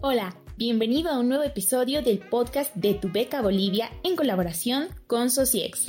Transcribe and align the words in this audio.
Hola, 0.00 0.36
bienvenido 0.56 1.10
a 1.10 1.18
un 1.18 1.28
nuevo 1.28 1.42
episodio 1.42 2.02
del 2.02 2.20
podcast 2.20 2.72
de 2.76 2.94
Tu 2.94 3.10
Beca 3.10 3.42
Bolivia 3.42 3.90
en 4.04 4.14
colaboración 4.14 4.86
con 5.08 5.28
Sociex. 5.28 5.86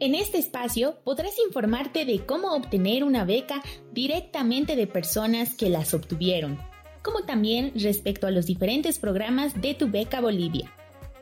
En 0.00 0.14
este 0.14 0.38
espacio 0.38 0.96
podrás 1.04 1.34
informarte 1.46 2.06
de 2.06 2.24
cómo 2.24 2.54
obtener 2.54 3.04
una 3.04 3.26
beca 3.26 3.62
directamente 3.92 4.76
de 4.76 4.86
personas 4.86 5.54
que 5.54 5.68
las 5.68 5.92
obtuvieron, 5.92 6.58
como 7.02 7.24
también 7.24 7.70
respecto 7.74 8.26
a 8.26 8.30
los 8.30 8.46
diferentes 8.46 8.98
programas 8.98 9.60
de 9.60 9.74
Tu 9.74 9.90
Beca 9.90 10.22
Bolivia. 10.22 10.72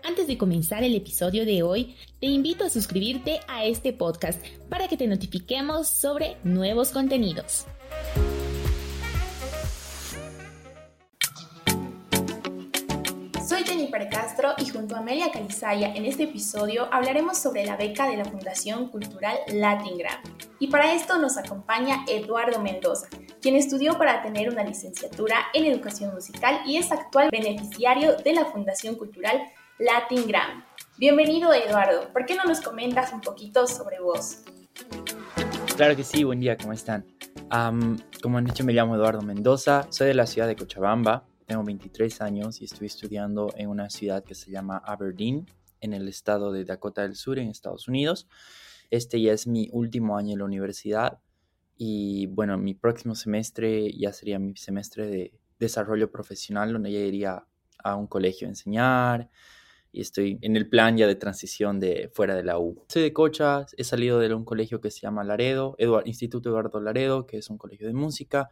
Antes 0.05 0.29
de 0.29 0.39
comenzar 0.39 0.85
el 0.85 0.95
episodio 0.95 1.45
de 1.45 1.65
hoy, 1.65 1.97
te 2.21 2.29
invito 2.29 2.63
a 2.63 2.71
suscribirte 2.71 3.41
a 3.49 3.65
este 3.65 3.93
podcast 3.93 4.41
para 4.69 4.87
que 4.87 4.97
te 4.97 5.09
notifiquemos 5.09 5.89
sobre 5.89 6.37
nuevos 6.45 6.91
contenidos. 6.91 7.67
Jennifer 13.65 14.09
Castro 14.09 14.55
y 14.59 14.69
junto 14.69 14.97
a 14.97 14.99
Amelia 14.99 15.31
Calizaya 15.31 15.95
en 15.95 16.05
este 16.05 16.25
episodio 16.25 16.89
hablaremos 16.93 17.39
sobre 17.39 17.65
la 17.65 17.77
beca 17.77 18.09
de 18.09 18.17
la 18.17 18.25
Fundación 18.25 18.89
Cultural 18.89 19.37
Latin 19.53 19.99
Grammy. 19.99 20.37
Y 20.59 20.69
para 20.69 20.95
esto 20.95 21.19
nos 21.19 21.37
acompaña 21.37 22.05
Eduardo 22.09 22.61
Mendoza, 22.61 23.09
quien 23.41 23.57
estudió 23.57 23.99
para 23.99 24.23
tener 24.23 24.49
una 24.49 24.65
licenciatura 24.65 25.37
en 25.55 25.67
educación 25.67 26.13
musical 26.15 26.61
y 26.67 26.77
es 26.77 26.91
actual 26.91 27.31
beneficiario 27.31 28.17
de 28.17 28.33
la 28.33 28.47
Fundación 28.47 28.97
Cultural 28.97 29.43
Latin 29.79 30.27
Grammy. 30.27 30.63
Bienvenido 30.99 31.53
Eduardo, 31.53 32.13
¿por 32.13 32.27
qué 32.27 32.35
no 32.35 32.45
nos 32.45 32.61
comentas 32.61 33.13
un 33.13 33.21
poquito 33.21 33.67
sobre 33.67 34.01
vos? 34.01 34.39
Claro 35.77 35.97
que 35.97 36.05
sí, 36.05 36.25
buen 36.25 36.41
día, 36.41 36.57
¿cómo 36.57 36.73
están? 36.73 37.07
como 38.23 38.39
han 38.39 38.47
dicho, 38.47 38.65
me 38.65 38.73
llamo 38.73 38.97
Eduardo 38.97 39.21
Mendoza, 39.21 39.87
soy 39.91 40.07
de 40.07 40.15
la 40.15 40.27
ciudad 40.27 40.49
de 40.49 40.57
Cochabamba, 40.57 41.25
tengo 41.53 41.65
23 41.65 42.23
años 42.23 42.63
y 42.63 42.65
estoy 42.65 42.87
estudiando 42.87 43.53
en 43.59 43.69
una 43.69 43.91
ciudad 43.91 44.25
que 44.25 44.35
se 44.35 44.51
llama 44.51 44.79
Aberdeen, 44.79 45.47
en 45.83 45.93
el 45.93 46.09
estado 46.09 46.51
de 46.51 46.65
Dakota 46.65 47.03
del 47.03 47.15
Sur, 47.15 47.39
en 47.39 47.51
Estados 47.51 47.89
Unidos. 47.89 48.27
Este 48.91 49.21
ya 49.21 49.35
es 49.35 49.47
mi 49.47 49.69
último 49.71 50.17
año 50.17 50.33
en 50.33 50.39
la 50.39 50.47
universidad 50.47 51.19
y 51.77 52.27
bueno, 52.29 52.57
mi 52.57 52.73
próximo 52.73 53.15
semestre 53.15 53.93
ya 53.93 54.15
sería 54.15 54.39
mi 54.39 54.57
semestre 54.57 55.07
de 55.07 55.35
desarrollo 55.59 56.11
profesional, 56.11 56.73
donde 56.73 56.91
ya 56.91 57.01
iría 57.01 57.45
a 57.85 57.97
un 57.97 58.07
colegio 58.07 58.47
a 58.47 58.51
enseñar 58.51 59.29
y 59.93 60.01
estoy 60.01 60.39
en 60.41 60.57
el 60.57 60.71
plan 60.71 60.97
ya 60.97 61.07
de 61.07 61.17
transición 61.17 61.81
de 61.81 62.11
fuera 62.15 62.35
de 62.35 62.45
la 62.45 62.59
U. 62.59 62.83
Soy 62.89 63.03
de 63.03 63.13
Cocha, 63.13 63.67
he 63.77 63.85
salido 63.85 64.21
de 64.21 64.33
un 64.33 64.47
colegio 64.47 64.81
que 64.81 64.91
se 64.91 65.01
llama 65.01 65.23
Laredo, 65.23 65.77
Instituto 66.07 66.49
Eduardo 66.49 66.81
Laredo, 66.81 67.27
que 67.27 67.37
es 67.37 67.51
un 67.51 67.59
colegio 67.59 67.89
de 67.89 67.93
música 67.93 68.49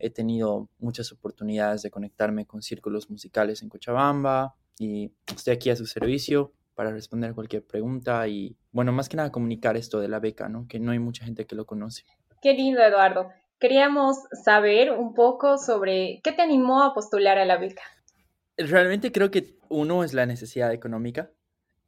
he 0.00 0.10
tenido 0.10 0.68
muchas 0.78 1.12
oportunidades 1.12 1.82
de 1.82 1.90
conectarme 1.90 2.46
con 2.46 2.62
círculos 2.62 3.10
musicales 3.10 3.62
en 3.62 3.68
Cochabamba 3.68 4.54
y 4.78 5.12
estoy 5.34 5.54
aquí 5.54 5.70
a 5.70 5.76
su 5.76 5.86
servicio 5.86 6.52
para 6.74 6.90
responder 6.90 7.34
cualquier 7.34 7.64
pregunta 7.64 8.26
y, 8.26 8.56
bueno, 8.72 8.92
más 8.92 9.08
que 9.08 9.16
nada 9.16 9.30
comunicar 9.30 9.76
esto 9.76 10.00
de 10.00 10.08
la 10.08 10.18
beca, 10.18 10.48
¿no? 10.48 10.66
Que 10.66 10.80
no 10.80 10.92
hay 10.92 10.98
mucha 10.98 11.24
gente 11.24 11.46
que 11.46 11.54
lo 11.54 11.66
conoce. 11.66 12.04
Qué 12.40 12.54
lindo, 12.54 12.80
Eduardo. 12.80 13.30
Queríamos 13.58 14.16
saber 14.42 14.90
un 14.90 15.12
poco 15.12 15.58
sobre 15.58 16.20
qué 16.24 16.32
te 16.32 16.40
animó 16.40 16.82
a 16.82 16.94
postular 16.94 17.38
a 17.38 17.44
la 17.44 17.58
beca. 17.58 17.82
Realmente 18.56 19.12
creo 19.12 19.30
que 19.30 19.58
uno 19.68 20.02
es 20.04 20.14
la 20.14 20.24
necesidad 20.24 20.72
económica 20.72 21.30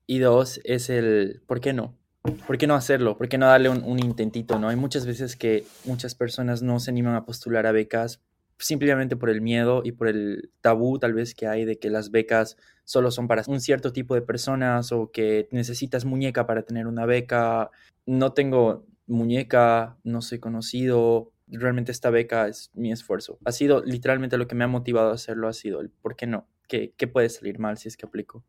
y 0.06 0.18
dos 0.18 0.60
es 0.64 0.90
el 0.90 1.42
¿por 1.46 1.60
qué 1.60 1.72
no? 1.72 1.96
¿Por 2.46 2.58
qué 2.58 2.66
no 2.66 2.74
hacerlo? 2.74 3.16
¿Por 3.16 3.28
qué 3.28 3.38
no 3.38 3.46
darle 3.46 3.68
un, 3.68 3.98
intentito? 3.98 4.58
¿no? 4.58 4.68
Hay 4.68 4.76
muchas 4.76 5.06
veces 5.06 5.36
que 5.36 5.64
muchas 5.84 6.14
personas 6.14 6.62
no 6.62 6.78
se 6.80 6.90
animan 6.90 7.14
a 7.14 7.24
postular 7.24 7.66
a 7.66 7.72
becas 7.72 8.20
simplemente 8.58 9.16
por 9.16 9.28
el 9.28 9.40
miedo 9.40 9.82
y 9.84 9.92
por 9.92 10.06
el 10.06 10.50
tabú 10.60 10.98
tal 10.98 11.14
vez 11.14 11.34
que 11.34 11.48
hay 11.48 11.64
de 11.64 11.78
que 11.78 11.90
las 11.90 12.12
becas 12.12 12.56
solo 12.84 13.10
son 13.10 13.26
para 13.26 13.42
un 13.48 13.60
cierto 13.60 13.92
tipo 13.92 14.14
de 14.14 14.22
personas 14.22 14.92
o 14.92 15.10
que 15.10 15.48
necesitas 15.50 16.04
muñeca 16.04 16.46
para 16.46 16.62
tener 16.62 16.86
una 16.86 17.04
beca. 17.04 17.70
No 18.06 18.32
tengo 18.32 18.86
muñeca, 19.06 19.96
no 20.04 20.22
soy 20.22 20.38
conocido, 20.38 21.32
realmente 21.48 21.90
esta 21.90 22.10
beca 22.10 22.46
es 22.46 22.70
mi 22.74 22.92
esfuerzo. 22.92 23.38
Ha 23.44 23.52
sido 23.52 23.82
literalmente 23.82 24.38
lo 24.38 24.46
que 24.46 24.54
me 24.54 24.64
ha 24.64 24.68
motivado 24.68 25.10
a 25.10 25.14
hacerlo, 25.14 25.48
ha 25.48 25.52
sido 25.52 25.80
el 25.80 25.90
por 25.90 26.14
qué 26.14 26.26
no, 26.26 26.46
qué, 26.68 26.94
qué 26.96 27.08
puede 27.08 27.30
salir 27.30 27.58
mal 27.58 27.78
si 27.78 27.88
es 27.88 27.96
que 27.96 28.06
aplico. 28.06 28.44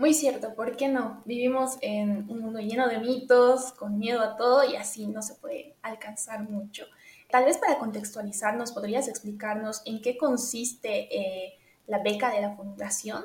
Muy 0.00 0.14
cierto, 0.14 0.54
¿por 0.54 0.78
qué 0.78 0.88
no? 0.88 1.22
Vivimos 1.26 1.76
en 1.82 2.24
un 2.30 2.40
mundo 2.40 2.58
lleno 2.58 2.88
de 2.88 3.00
mitos, 3.00 3.72
con 3.72 3.98
miedo 3.98 4.22
a 4.22 4.34
todo 4.34 4.64
y 4.64 4.74
así 4.74 5.06
no 5.06 5.20
se 5.20 5.34
puede 5.34 5.74
alcanzar 5.82 6.48
mucho. 6.48 6.86
Tal 7.30 7.44
vez 7.44 7.58
para 7.58 7.78
contextualizarnos, 7.78 8.72
¿podrías 8.72 9.08
explicarnos 9.08 9.82
en 9.84 10.00
qué 10.00 10.16
consiste 10.16 11.14
eh, 11.14 11.58
la 11.86 12.02
beca 12.02 12.32
de 12.32 12.40
la 12.40 12.56
fundación? 12.56 13.24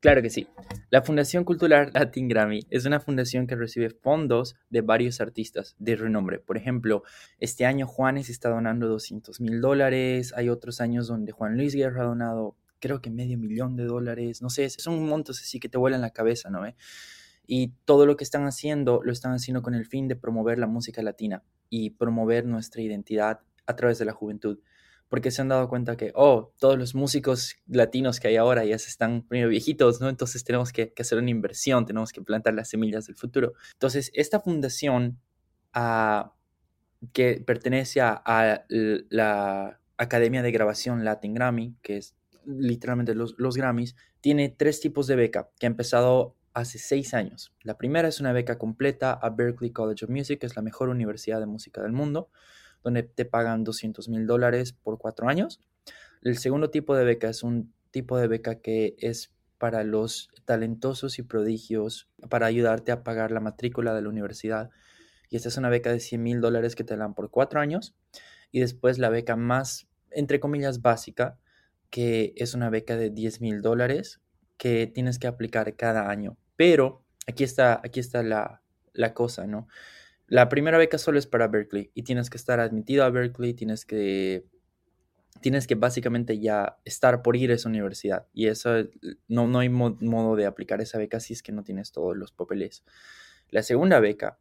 Claro 0.00 0.22
que 0.22 0.30
sí. 0.30 0.48
La 0.88 1.02
Fundación 1.02 1.44
Cultural 1.44 1.90
Latin 1.92 2.26
Grammy 2.26 2.66
es 2.70 2.86
una 2.86 2.98
fundación 2.98 3.46
que 3.46 3.54
recibe 3.54 3.90
fondos 3.90 4.56
de 4.70 4.80
varios 4.80 5.20
artistas 5.20 5.76
de 5.78 5.94
renombre. 5.94 6.38
Por 6.38 6.56
ejemplo, 6.56 7.02
este 7.38 7.66
año 7.66 7.86
Juanes 7.86 8.30
está 8.30 8.48
donando 8.48 8.88
200 8.88 9.42
mil 9.42 9.60
dólares. 9.60 10.32
Hay 10.34 10.48
otros 10.48 10.80
años 10.80 11.06
donde 11.06 11.32
Juan 11.32 11.58
Luis 11.58 11.74
Guerra 11.74 12.04
ha 12.04 12.06
donado 12.06 12.56
creo 12.80 13.00
que 13.00 13.10
medio 13.10 13.38
millón 13.38 13.76
de 13.76 13.84
dólares, 13.84 14.42
no 14.42 14.50
sé, 14.50 14.68
son 14.70 15.06
montos 15.06 15.40
así 15.40 15.60
que 15.60 15.68
te 15.68 15.78
vuelan 15.78 16.00
la 16.00 16.10
cabeza, 16.10 16.50
¿no? 16.50 16.62
Y 17.46 17.68
todo 17.84 18.06
lo 18.06 18.16
que 18.16 18.24
están 18.24 18.44
haciendo 18.44 19.00
lo 19.04 19.12
están 19.12 19.32
haciendo 19.32 19.62
con 19.62 19.74
el 19.74 19.86
fin 19.86 20.08
de 20.08 20.16
promover 20.16 20.58
la 20.58 20.66
música 20.66 21.02
latina 21.02 21.42
y 21.68 21.90
promover 21.90 22.46
nuestra 22.46 22.82
identidad 22.82 23.40
a 23.66 23.76
través 23.76 23.98
de 23.98 24.04
la 24.04 24.12
juventud. 24.12 24.58
Porque 25.08 25.32
se 25.32 25.42
han 25.42 25.48
dado 25.48 25.68
cuenta 25.68 25.96
que, 25.96 26.12
oh, 26.14 26.52
todos 26.60 26.78
los 26.78 26.94
músicos 26.94 27.56
latinos 27.66 28.20
que 28.20 28.28
hay 28.28 28.36
ahora 28.36 28.64
ya 28.64 28.78
se 28.78 28.88
están 28.88 29.22
poniendo 29.22 29.50
viejitos, 29.50 30.00
¿no? 30.00 30.08
Entonces 30.08 30.44
tenemos 30.44 30.72
que, 30.72 30.92
hacer 30.98 31.18
una 31.18 31.30
inversión, 31.30 31.84
tenemos 31.84 32.12
que 32.12 32.22
plantar 32.22 32.54
las 32.54 32.68
semillas 32.68 33.06
del 33.06 33.16
futuro. 33.16 33.54
Entonces, 33.72 34.12
esta 34.14 34.38
fundación 34.38 35.18
ah, 35.72 36.32
que 37.12 37.42
pertenece 37.44 38.00
a 38.00 38.64
la 38.68 39.80
Academia 40.00 40.42
de 40.42 40.50
Grabación 40.50 41.04
Latin 41.04 41.34
Grammy, 41.34 41.76
que 41.82 41.98
es 41.98 42.16
literalmente 42.44 43.14
los, 43.14 43.34
los 43.38 43.56
Grammys, 43.56 43.96
tiene 44.20 44.48
tres 44.48 44.80
tipos 44.80 45.06
de 45.06 45.16
beca 45.16 45.50
que 45.58 45.66
ha 45.66 45.68
empezado 45.68 46.36
hace 46.54 46.78
seis 46.78 47.14
años. 47.14 47.52
La 47.62 47.78
primera 47.78 48.08
es 48.08 48.20
una 48.20 48.32
beca 48.32 48.58
completa 48.58 49.12
a 49.12 49.30
Berklee 49.30 49.72
College 49.72 50.04
of 50.04 50.10
Music, 50.10 50.40
que 50.40 50.46
es 50.46 50.56
la 50.56 50.62
mejor 50.62 50.88
universidad 50.88 51.40
de 51.40 51.46
música 51.46 51.82
del 51.82 51.92
mundo, 51.92 52.30
donde 52.82 53.02
te 53.02 53.24
pagan 53.24 53.64
200 53.64 54.08
mil 54.08 54.26
dólares 54.26 54.72
por 54.72 54.98
cuatro 54.98 55.28
años. 55.28 55.60
El 56.22 56.38
segundo 56.38 56.70
tipo 56.70 56.96
de 56.96 57.04
beca 57.04 57.28
es 57.28 57.42
un 57.42 57.72
tipo 57.90 58.18
de 58.18 58.28
beca 58.28 58.56
que 58.56 58.96
es 58.98 59.32
para 59.58 59.84
los 59.84 60.30
talentosos 60.46 61.18
y 61.18 61.22
prodigios, 61.22 62.08
para 62.28 62.46
ayudarte 62.46 62.92
a 62.92 63.04
pagar 63.04 63.30
la 63.30 63.40
matrícula 63.40 63.94
de 63.94 64.02
la 64.02 64.08
universidad. 64.08 64.70
Y 65.28 65.36
esta 65.36 65.48
es 65.48 65.56
una 65.56 65.68
beca 65.68 65.92
de 65.92 66.00
100 66.00 66.22
mil 66.22 66.40
dólares 66.40 66.74
que 66.74 66.84
te 66.84 66.96
dan 66.96 67.14
por 67.14 67.30
cuatro 67.30 67.60
años. 67.60 67.94
Y 68.50 68.60
después 68.60 68.98
la 68.98 69.10
beca 69.10 69.36
más, 69.36 69.86
entre 70.10 70.40
comillas, 70.40 70.82
básica, 70.82 71.38
que 71.90 72.32
es 72.36 72.54
una 72.54 72.70
beca 72.70 72.96
de 72.96 73.10
10 73.10 73.40
mil 73.40 73.62
dólares 73.62 74.20
que 74.56 74.86
tienes 74.86 75.18
que 75.18 75.26
aplicar 75.26 75.74
cada 75.76 76.08
año. 76.10 76.36
Pero 76.56 77.04
aquí 77.26 77.44
está, 77.44 77.80
aquí 77.84 78.00
está 78.00 78.22
la, 78.22 78.62
la 78.92 79.14
cosa, 79.14 79.46
¿no? 79.46 79.68
La 80.26 80.48
primera 80.48 80.78
beca 80.78 80.98
solo 80.98 81.18
es 81.18 81.26
para 81.26 81.48
Berkeley 81.48 81.90
y 81.94 82.04
tienes 82.04 82.30
que 82.30 82.36
estar 82.36 82.60
admitido 82.60 83.04
a 83.04 83.10
Berkeley, 83.10 83.52
tienes 83.52 83.84
que, 83.84 84.44
tienes 85.40 85.66
que 85.66 85.74
básicamente 85.74 86.38
ya 86.38 86.78
estar 86.84 87.22
por 87.22 87.36
ir 87.36 87.50
a 87.50 87.54
esa 87.54 87.68
universidad. 87.68 88.26
Y 88.32 88.46
eso 88.46 88.70
no, 89.26 89.48
no 89.48 89.58
hay 89.58 89.68
modo 89.68 90.36
de 90.36 90.46
aplicar 90.46 90.80
esa 90.80 90.98
beca 90.98 91.18
si 91.18 91.32
es 91.32 91.42
que 91.42 91.50
no 91.52 91.64
tienes 91.64 91.90
todos 91.90 92.16
los 92.16 92.30
papeles. 92.30 92.84
La 93.48 93.62
segunda 93.62 93.98
beca, 93.98 94.38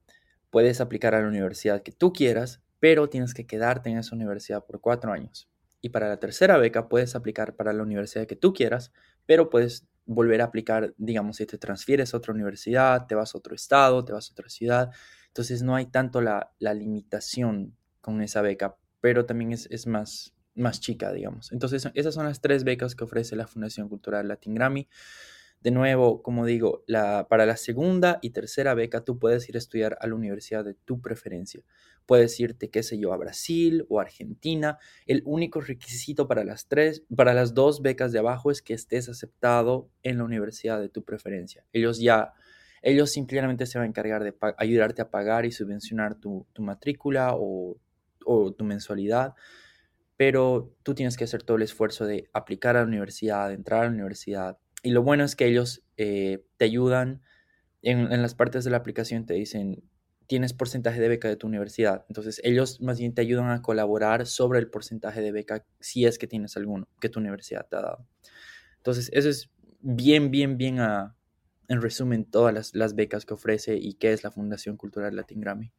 puedes 0.49 0.81
aplicar 0.81 1.15
a 1.15 1.21
la 1.21 1.27
universidad 1.27 1.81
que 1.81 1.91
tú 1.91 2.13
quieras, 2.13 2.61
pero 2.79 3.09
tienes 3.09 3.33
que 3.33 3.45
quedarte 3.45 3.89
en 3.89 3.97
esa 3.97 4.15
universidad 4.15 4.65
por 4.65 4.81
cuatro 4.81 5.11
años. 5.11 5.49
Y 5.81 5.89
para 5.89 6.07
la 6.09 6.17
tercera 6.17 6.57
beca 6.57 6.89
puedes 6.89 7.15
aplicar 7.15 7.55
para 7.55 7.73
la 7.73 7.83
universidad 7.83 8.27
que 8.27 8.35
tú 8.35 8.53
quieras, 8.53 8.91
pero 9.25 9.49
puedes 9.49 9.87
volver 10.05 10.41
a 10.41 10.45
aplicar, 10.45 10.93
digamos, 10.97 11.37
si 11.37 11.45
te 11.45 11.57
transfieres 11.57 12.13
a 12.13 12.17
otra 12.17 12.33
universidad, 12.33 13.05
te 13.07 13.15
vas 13.15 13.35
a 13.35 13.37
otro 13.37 13.55
estado, 13.55 14.03
te 14.03 14.11
vas 14.11 14.29
a 14.29 14.33
otra 14.33 14.49
ciudad. 14.49 14.91
Entonces 15.27 15.61
no 15.61 15.75
hay 15.75 15.85
tanto 15.85 16.21
la, 16.21 16.51
limitación 16.59 17.75
con 18.01 18.21
esa 18.21 18.41
beca, 18.41 18.75
pero 19.01 19.25
también 19.25 19.51
es, 19.51 19.67
es, 19.69 19.85
más, 19.85 20.33
más 20.55 20.79
chica, 20.79 21.13
digamos. 21.13 21.51
Entonces 21.51 21.89
esas 21.93 22.13
son 22.15 22.25
las 22.25 22.41
tres 22.41 22.63
becas 22.63 22.95
que 22.95 23.03
ofrece 23.03 23.35
la 23.35 23.47
Fundación 23.47 23.87
Cultural 23.87 24.27
Latin 24.27 24.55
Grammy. 24.55 24.87
De 25.61 25.71
nuevo, 25.71 26.21
como 26.21 26.45
digo, 26.45 26.85
para 27.29 27.45
la 27.45 27.57
segunda 27.57 28.19
y 28.21 28.29
tercera 28.29 28.73
beca 28.73 29.03
tú 29.03 29.19
puedes 29.19 29.49
ir 29.49 29.55
a 29.55 29.59
estudiar 29.59 29.97
a 29.99 30.07
la 30.07 30.15
universidad 30.15 30.63
de 30.63 30.73
tu 30.73 31.01
preferencia. 31.01 31.61
Puedes 32.05 32.39
irte, 32.39 32.69
qué 32.69 32.81
sé 32.81 32.97
yo, 32.97 33.11
a 33.11 33.17
Brasil 33.17 33.85
o 33.89 33.99
Argentina. 33.99 34.77
El 35.05 35.21
único 35.25 35.59
requisito 35.59 36.27
para 36.27 36.45
las 36.45 36.67
tres, 36.67 37.03
para 37.13 37.33
las 37.33 37.53
dos 37.53 37.81
becas 37.81 38.13
de 38.13 38.19
abajo 38.19 38.51
es 38.51 38.61
que 38.61 38.73
estés 38.73 39.09
aceptado 39.09 39.89
en 40.01 40.17
la 40.17 40.23
universidad 40.23 40.79
de 40.79 40.87
tu 40.87 41.03
preferencia. 41.03 41.65
Ellos 41.73 41.99
ya, 41.99 42.33
ellos 42.81 43.11
simplemente 43.11 43.65
se 43.65 43.77
van 43.77 43.85
a 43.85 43.89
encargar 43.89 44.23
de 44.23 44.33
ayudarte 44.57 45.01
a 45.01 45.11
pagar 45.11 45.45
y 45.45 45.51
subvencionar 45.51 46.15
tu, 46.15 46.47
matrícula 46.57 47.33
o, 47.35 47.77
o 48.25 48.53
tu 48.53 48.63
mensualidad 48.63 49.35
pero 50.19 50.75
tú 50.83 50.93
tienes 50.95 51.15
que 51.15 51.23
hacer 51.23 51.43
todo 51.43 51.55
el 51.55 51.63
esfuerzo 51.63 52.05
de 52.05 52.29
aplicar 52.33 52.75
a 52.75 52.81
la 52.81 52.87
universidad, 52.87 53.47
de 53.47 53.53
entrar 53.53 53.83
a 53.83 53.85
la 53.85 53.91
universidad. 53.91 54.57
Y 54.83 54.91
lo 54.91 55.03
bueno 55.03 55.23
es 55.23 55.35
que 55.35 55.45
ellos 55.45 55.83
eh, 55.97 56.45
te 56.57 56.65
ayudan 56.65 57.21
en, 57.81 58.21
las 58.21 58.35
partes 58.35 58.63
de 58.63 58.71
la 58.71 58.77
aplicación, 58.77 59.25
te 59.25 59.33
dicen, 59.33 59.83
tienes 60.27 60.53
porcentaje 60.53 60.99
de 60.99 61.07
beca 61.07 61.27
de 61.27 61.35
tu 61.35 61.47
universidad. 61.47 62.05
Entonces 62.07 62.41
ellos 62.43 62.81
más 62.81 62.99
bien 62.99 63.13
te 63.13 63.21
ayudan 63.21 63.49
a 63.49 63.61
colaborar 63.61 64.27
sobre 64.27 64.59
el 64.59 64.69
porcentaje 64.69 65.21
de 65.21 65.31
beca 65.31 65.65
si 65.79 66.05
es 66.05 66.17
que 66.17 66.27
tienes 66.27 66.55
alguno 66.57 66.87
que 66.99 67.09
tu 67.09 67.19
universidad 67.19 67.67
te 67.67 67.77
ha 67.77 67.81
dado. 67.81 68.07
Entonces 68.77 69.09
eso 69.13 69.29
es 69.29 69.49
bien, 69.81 70.31
bien, 70.31 70.57
bien 70.57 70.79
en 70.79 71.81
resumen 71.81 72.25
todas 72.25 72.53
las, 72.53 72.75
las, 72.75 72.95
becas 72.95 73.25
que 73.25 73.33
ofrece 73.33 73.77
y 73.77 73.93
qué 73.93 74.11
es 74.11 74.23
la 74.23 74.31
Fundación 74.31 74.77
Cultural 74.77 75.15
Latin 75.15 75.41
Grammy. 75.41 75.71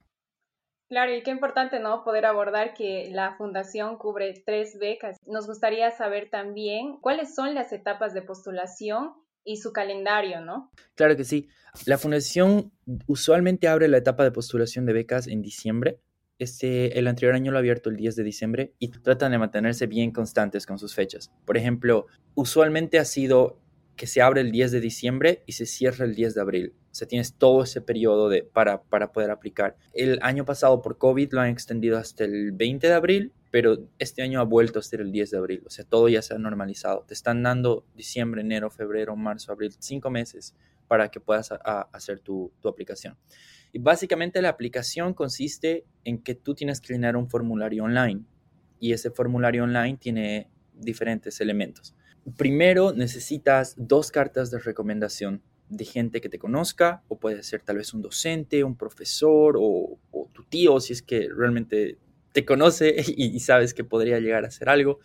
Claro, 0.91 1.15
y 1.15 1.23
qué 1.23 1.31
importante, 1.31 1.79
¿no? 1.79 2.03
Poder 2.03 2.27
abordar 2.27 2.75
que 2.75 3.11
la 3.13 3.37
fundación 3.37 3.97
cubre 3.97 4.35
tres 4.45 4.77
becas. 4.77 5.19
Nos 5.25 5.47
gustaría 5.47 5.89
saber 5.93 6.31
también 6.31 6.97
cuáles 7.01 7.33
son 7.33 7.55
las 7.55 7.73
etapas 7.73 8.13
de 8.13 8.23
postulación 8.23 9.13
y 9.45 9.59
su 9.59 9.73
calendario, 9.73 10.41
¿no? 10.41 10.73
Claro 10.97 11.17
que 11.17 11.23
sí. 11.23 11.49
La 11.87 11.97
fundación 11.97 12.73
usualmente 13.07 13.69
abre 13.69 13.87
la 13.87 13.99
etapa 13.99 14.25
de 14.25 14.33
postulación 14.33 14.85
de 14.85 14.93
becas 14.93 15.29
en 15.29 15.43
diciembre. 15.43 16.01
Este, 16.41 16.99
el 16.99 17.07
anterior 17.07 17.37
año 17.37 17.53
lo 17.53 17.59
ha 17.59 17.61
abierto 17.61 17.89
el 17.89 17.97
10 17.97 18.17
de 18.17 18.25
diciembre 18.25 18.75
y 18.81 18.91
tratan 18.91 19.31
de 19.31 19.39
mantenerse 19.39 19.87
bien 19.87 20.11
constantes 20.11 20.67
con 20.67 20.81
sus 20.81 20.97
fechas. 20.97 21.31
Por 21.45 21.57
ejemplo, 21.57 22.07
usualmente 22.35 22.99
ha 22.99 23.05
sido 23.05 23.61
que 23.95 24.09
se 24.09 24.23
abre 24.23 24.41
el 24.41 24.51
10 24.51 24.73
de 24.73 24.81
diciembre 24.81 25.45
y 25.47 25.53
se 25.53 25.67
cierra 25.67 26.05
el 26.05 26.17
10 26.17 26.35
de 26.35 26.41
abril. 26.41 26.75
O 26.91 26.95
sea, 26.95 27.07
tienes 27.07 27.35
todo 27.35 27.63
ese 27.63 27.81
periodo 27.81 28.29
de, 28.29 28.43
para, 28.43 28.83
para 28.83 29.13
poder 29.13 29.31
aplicar. 29.31 29.77
El 29.93 30.19
año 30.23 30.45
pasado 30.45 30.83
por 30.83 30.99
COVID 30.99 31.33
lo 31.33 31.41
han 31.41 31.49
extendido 31.49 31.99
hasta 31.99 32.25
el 32.25 32.51
20 32.53 32.89
de 32.89 32.93
abril, 32.93 33.33
pero 33.53 33.79
este 33.99 34.23
año 34.23 34.41
ha 34.41 34.45
vuelto 34.45 34.81
a 34.81 34.83
ser 34.83 35.01
el 35.01 35.13
10 35.13 35.31
de 35.31 35.39
abril. 35.39 35.63
O 35.67 35.71
sea, 35.71 35.85
todo 35.85 36.09
ya 36.09 36.21
se 36.21 36.35
ha 36.35 36.39
normalizado. 36.39 37.05
Te 37.07 37.15
están 37.15 37.43
dando 37.43 37.85
diciembre, 37.95 38.41
enero, 38.41 38.71
febrero, 38.71 39.15
marzo, 39.15 39.53
abril, 39.53 39.73
cinco 39.79 40.11
meses 40.11 40.57
para 40.89 41.09
que 41.09 41.21
puedas 41.21 41.53
hacer 41.93 42.19
tu, 42.19 42.53
tu 42.61 42.69
aplicación. 42.69 43.17
Y 43.73 43.79
básicamente 43.79 44.43
la 44.43 44.49
aplicación 44.49 45.15
consiste 45.15 45.85
en 46.05 46.21
que 46.21 46.35
tú 46.35 46.55
tienes 46.55 46.81
que 46.81 46.93
llenar 46.93 47.17
un 47.17 47.29
formulario 47.29 47.85
online 47.85 48.25
y 48.81 48.93
ese 48.93 49.13
formulario 49.13 49.63
online 49.63 49.97
tiene 49.99 50.51
diferentes 50.75 51.41
elementos. 51.41 51.95
Primero 52.37 52.93
necesitas 52.93 53.75
dos 53.79 54.11
cartas 54.11 54.51
de 54.51 54.59
recomendación 54.59 55.43
de 55.71 55.85
gente 55.85 56.21
que 56.21 56.29
te 56.29 56.39
conozca, 56.39 57.03
o 57.09 57.19
puede 57.19 57.43
ser 57.43 57.63
tal 57.63 57.77
vez 57.77 57.95
un 57.95 58.03
docente, 58.03 58.65
un 58.65 58.77
profesor 58.77 59.57
o, 59.59 59.99
tu 60.33 60.45
tío, 60.45 60.81
si 60.81 60.93
es 60.93 61.03
que 61.03 61.29
realmente 61.35 61.99
te 62.33 62.45
conoce 62.45 62.95
y, 63.07 63.35
y, 63.35 63.41
sabes 63.41 63.73
que 63.73 63.85
podría 63.85 64.19
llegar 64.19 64.45
a 64.45 64.49
hacer 64.49 64.69
algo. 64.69 64.99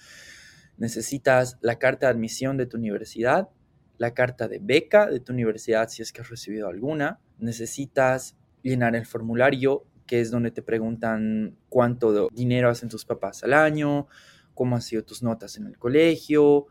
Necesitas 0.77 1.57
la 1.61 1.79
carta 1.79 2.07
de 2.07 2.13
admisión 2.13 2.57
de 2.57 2.65
tu 2.65 2.77
universidad, 2.77 3.49
la 3.97 4.13
carta 4.13 4.47
de 4.47 4.59
beca 4.59 5.07
de 5.09 5.19
tu 5.19 5.31
universidad 5.31 5.87
si 5.87 6.01
es 6.01 6.11
que 6.11 6.21
has 6.21 6.29
recibido 6.29 6.67
alguna. 6.67 7.19
Necesitas 7.37 8.35
llenar 8.61 8.95
el 8.95 9.05
formulario, 9.05 9.85
que 10.07 10.19
es 10.19 10.31
donde 10.31 10.51
te 10.51 10.61
preguntan 10.61 11.55
cuánto 11.69 12.29
dinero 12.29 12.69
hacen 12.69 12.89
tus 12.89 13.05
papás 13.05 13.43
al 13.43 13.53
año, 13.53 14.07
cómo 14.53 14.75
han 14.75 14.81
sido 14.81 15.03
tus 15.03 15.21
notas 15.21 15.57
en 15.57 15.67
el 15.67 15.77
colegio, 15.77 16.67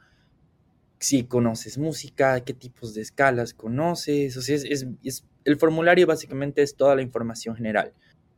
si 0.98 1.24
conoces 1.24 1.78
música, 1.78 2.40
qué 2.40 2.54
tipos 2.54 2.94
de 2.94 3.02
escalas 3.02 3.54
conoces. 3.54 4.36
O 4.36 4.42
sea, 4.42 4.56
es, 4.56 4.64
es, 5.02 5.24
el 5.44 5.56
formulario 5.56 6.06
básicamente 6.06 6.62
es 6.62 6.76
toda 6.76 6.94
la 6.94 7.02
información 7.02 7.56
general. 7.56 7.92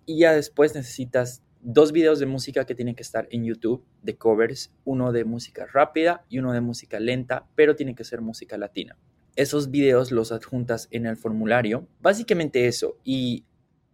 Y 0.05 0.21
ya 0.21 0.33
después 0.33 0.75
necesitas 0.75 1.43
dos 1.61 1.93
videos 1.93 2.19
de 2.21 2.27
música 2.27 2.65
que 2.65 2.75
tienen 2.75 2.95
que 2.95 3.03
estar 3.03 3.27
en 3.31 3.45
YouTube 3.45 3.85
de 4.03 4.17
covers, 4.17 4.73
uno 4.85 5.13
de 5.13 5.25
música 5.25 5.67
rápida 5.67 6.25
y 6.29 6.39
uno 6.39 6.53
de 6.53 6.61
música 6.61 7.01
lenta, 7.01 7.47
pero 7.57 7.75
tiene 7.75 7.95
que 7.95 8.05
ser 8.05 8.21
música 8.21 8.57
latina. 8.57 8.97
Esos 9.35 9.71
videos 9.71 10.13
los 10.13 10.33
adjuntas 10.33 10.89
en 10.91 11.07
el 11.07 11.17
formulario. 11.17 11.89
Básicamente 12.01 12.69
eso. 12.69 12.99
Y 13.05 13.45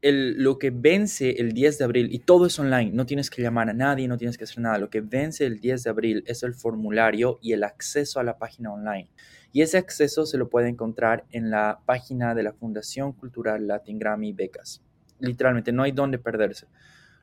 lo 0.03 0.59
que 0.59 0.71
vence 0.71 1.31
el 1.39 1.53
10 1.53 1.79
de 1.79 1.85
abril, 1.85 2.09
y 2.13 2.19
todo 2.19 2.47
es 2.47 2.59
online, 2.59 2.91
no 2.93 3.07
tienes 3.07 3.31
que 3.31 3.41
llamar 3.41 3.71
a 3.71 3.73
nadie, 3.73 4.09
no 4.09 4.17
tienes 4.19 4.37
que 4.37 4.45
hacer 4.45 4.59
nada, 4.59 4.79
lo 4.79 4.91
que 4.91 5.01
vence 5.01 5.47
el 5.47 5.61
10 5.61 5.85
de 5.85 5.91
abril 5.91 6.25
es 6.27 6.43
el 6.43 6.55
formulario 6.55 7.39
y 7.41 7.53
el 7.53 7.63
acceso 7.63 8.19
a 8.19 8.25
la 8.25 8.37
página 8.39 8.73
online. 8.73 9.09
Y 9.53 9.63
ese 9.63 9.79
acceso 9.79 10.27
se 10.27 10.39
lo 10.39 10.49
puede 10.49 10.69
encontrar 10.69 11.25
en 11.31 11.51
la 11.51 11.81
página 11.87 12.35
de 12.35 12.43
la 12.43 12.53
Fundación 12.53 13.13
Cultural 13.13 13.67
Latin 13.69 13.99
Grammy 13.99 14.33
Becas. 14.33 14.83
Literalmente, 15.21 15.71
no 15.71 15.85
hay 15.85 15.93
dónde 15.93 16.19
perderse. 16.19 16.67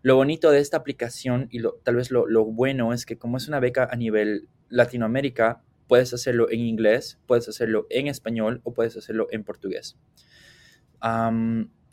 Lo 0.01 0.15
bonito 0.15 0.49
de 0.49 0.59
esta 0.59 0.77
aplicación 0.77 1.47
y 1.51 1.61
tal 1.83 1.97
vez 1.97 2.11
lo, 2.11 2.45
bueno 2.45 2.93
es 2.93 3.05
que 3.05 3.17
como 3.17 3.35
es 3.35 3.49
una 3.49 3.59
beca 3.59 3.89
a 3.91 3.95
nivel 3.97 4.47
Latinoamérica, 4.69 5.61
puedes 5.87 6.13
hacerlo 6.13 6.49
en 6.49 6.61
inglés, 6.61 7.19
puedes 7.25 7.49
hacerlo 7.49 7.87
en 7.89 8.07
español 8.07 8.61
o 8.63 8.73
puedes 8.73 8.95
hacerlo 8.95 9.27
en 9.31 9.43
portugués. 9.43 9.97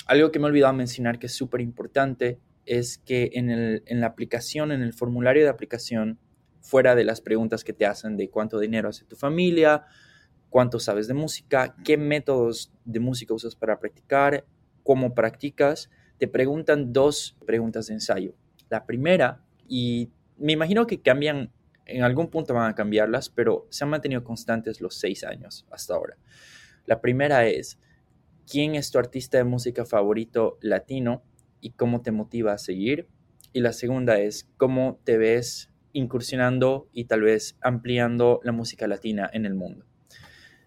Algo 0.07 0.31
que 0.31 0.39
me 0.39 0.47
he 0.47 0.51
olvidado 0.51 0.73
mencionar 0.73 1.19
que 1.19 1.27
es 1.27 1.35
súper 1.35 1.61
importante 1.61 2.39
es 2.65 2.99
que 2.99 3.31
en, 3.35 4.01
la 4.01 4.07
aplicación, 4.07 4.73
en 4.73 4.83
el 4.83 4.93
formulario 4.93 5.43
de 5.43 5.49
aplicación, 5.49 6.19
fuera 6.61 6.95
de 6.95 7.05
las 7.05 7.21
preguntas 7.21 7.63
que 7.63 7.73
te 7.73 7.87
hacen 7.87 8.17
de 8.17 8.29
cuánto 8.29 8.59
dinero 8.59 8.89
hace 8.89 9.05
tu 9.05 9.15
familia, 9.15 9.85
cuánto 10.49 10.81
sabes 10.81 11.07
de 11.07 11.15
música, 11.15 11.77
qué 11.85 11.97
métodos 11.97 12.73
de 12.85 13.01
música 13.01 13.35
usas 13.35 13.55
para 13.55 13.79
practicar, 13.79 14.45
cómo 14.83 15.15
practicas, 15.15 15.91
te 16.19 16.29
preguntan 16.29 16.93
dos 16.93 17.37
preguntas 17.47 17.87
de 17.89 17.95
ensayo. 17.95 18.35
La 18.69 18.87
primera, 18.87 19.45
y 19.69 20.11
me 20.39 20.53
imagino 20.53 20.87
que 20.87 21.01
cambian, 21.01 21.53
en 21.85 22.03
algún 22.03 22.31
punto 22.31 22.55
van 22.55 22.71
a 22.71 22.75
cambiarlas, 22.75 23.29
pero 23.29 23.67
se 23.71 23.85
han 23.85 23.91
mantenido 23.91 24.25
constantes 24.25 24.81
los 24.81 24.97
seis 24.97 25.25
años 25.25 25.67
hasta 25.71 25.95
ahora. 25.95 26.17
La 26.85 27.01
primera 27.01 27.47
es, 27.47 27.79
quién 28.51 28.75
es 28.75 28.91
tu 28.91 28.99
artista 28.99 29.39
de 29.39 29.45
música 29.45 29.85
favorito 29.85 30.59
latino 30.61 31.23
y 31.61 31.71
cómo 31.71 32.03
te 32.03 32.13
motiva 32.13 32.53
a 32.53 32.59
seguir. 32.59 33.09
Y 33.53 33.61
la 33.61 33.73
segunda 33.73 34.19
es 34.21 34.49
cómo 34.57 35.01
te 35.05 35.19
ves 35.19 35.71
incursionando 35.93 36.89
y 36.93 37.05
tal 37.05 37.23
vez 37.23 37.57
ampliando 37.63 38.41
la 38.45 38.53
música 38.53 38.87
latina 38.87 39.29
en 39.33 39.47
el 39.47 39.55
mundo. 39.55 39.87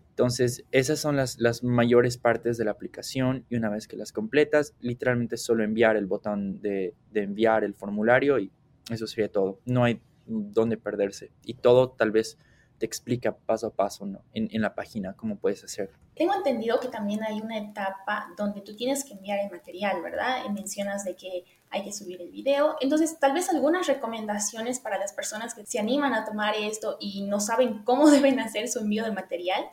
Entonces, 0.10 0.66
esas 0.72 1.00
son 1.00 1.16
las, 1.16 1.38
mayores 1.64 2.18
partes 2.18 2.58
de 2.58 2.66
la 2.66 2.72
aplicación 2.72 3.46
y 3.48 3.56
una 3.56 3.70
vez 3.70 3.88
que 3.88 3.96
las 3.96 4.12
completas, 4.12 4.76
literalmente 4.82 5.38
solo 5.38 5.64
enviar 5.64 5.96
el 5.96 6.08
botón 6.08 6.62
de, 6.62 6.94
de 7.12 7.24
enviar 7.24 7.64
el 7.64 7.74
formulario 7.74 8.38
y 8.38 8.52
eso 8.90 9.08
sería 9.08 9.32
todo. 9.32 9.62
No 9.66 9.86
hay 9.86 10.02
dónde 10.26 10.78
perderse. 10.78 11.32
Y 11.46 11.54
todo 11.54 11.92
tal 11.92 12.12
vez 12.12 12.38
te 12.80 12.86
explica 12.86 13.36
paso 13.36 13.68
a 13.68 13.70
paso 13.72 14.06
¿no? 14.06 14.24
en, 14.34 14.48
en, 14.52 14.62
la 14.62 14.74
página 14.74 15.14
cómo 15.14 15.38
puedes 15.38 15.64
hacer. 15.64 15.92
Tengo 16.16 16.34
entendido 16.34 16.80
que 16.80 16.88
también 16.88 17.24
hay 17.24 17.42
una 17.42 17.58
etapa 17.58 18.34
donde 18.38 18.62
tú 18.62 18.76
tienes 18.76 19.04
que 19.04 19.14
enviar 19.14 19.40
el 19.40 19.52
material, 19.52 20.02
¿verdad? 20.02 20.46
Y 20.48 20.52
mencionas 20.52 21.04
de 21.04 21.16
que 21.16 21.44
hay 21.70 21.84
que 21.84 21.92
subir 21.92 22.22
el 22.22 22.32
video. 22.32 22.78
Entonces, 22.82 23.20
tal 23.20 23.34
vez 23.34 23.50
algunas 23.50 23.88
recomendaciones 23.88 24.80
para 24.80 24.98
las 24.98 25.14
personas 25.14 25.54
que 25.54 25.66
se 25.66 25.80
animan 25.80 26.14
a 26.14 26.26
tomar 26.26 26.56
esto 26.56 26.98
y 27.00 27.22
no 27.24 27.40
saben 27.40 27.84
cómo 27.84 28.10
deben 28.12 28.40
hacer 28.40 28.68
su 28.70 28.80
envío 28.80 29.04
de 29.04 29.12
material. 29.12 29.66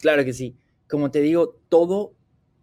Claro 0.00 0.24
que 0.24 0.32
sí. 0.32 0.56
Como 0.88 1.10
te 1.10 1.20
digo, 1.20 1.56
todo 1.68 2.14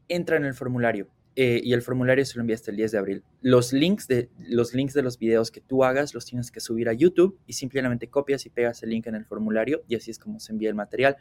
entra 0.08 0.38
en 0.38 0.46
el 0.46 0.54
formulario. 0.54 1.08
Eh, 1.42 1.62
y 1.64 1.72
el 1.72 1.82
formulario 1.82 2.26
se 2.26 2.36
lo 2.36 2.42
envía 2.42 2.56
hasta 2.56 2.70
el 2.70 2.76
10 2.76 2.92
de 2.92 2.98
abril. 2.98 3.24
Los 3.42 3.72
links, 3.72 4.10
de, 4.10 4.30
los 4.40 4.74
links 4.74 4.94
de 4.94 5.02
los 5.02 5.18
videos 5.18 5.52
que 5.52 5.62
tú 5.62 5.86
hagas 5.86 6.14
los 6.14 6.26
tienes 6.26 6.52
que 6.52 6.60
subir 6.60 6.90
a 6.90 6.94
YouTube 6.94 7.40
y 7.48 7.54
simplemente 7.54 8.10
copias 8.10 8.46
y 8.46 8.50
pegas 8.50 8.84
el 8.84 8.90
link 8.90 9.08
en 9.08 9.16
el 9.16 9.24
formulario 9.24 9.82
y 9.88 9.96
así 9.96 10.12
es 10.12 10.20
como 10.20 10.42
se 10.42 10.52
envía 10.52 10.68
el 10.68 10.76
material. 10.76 11.16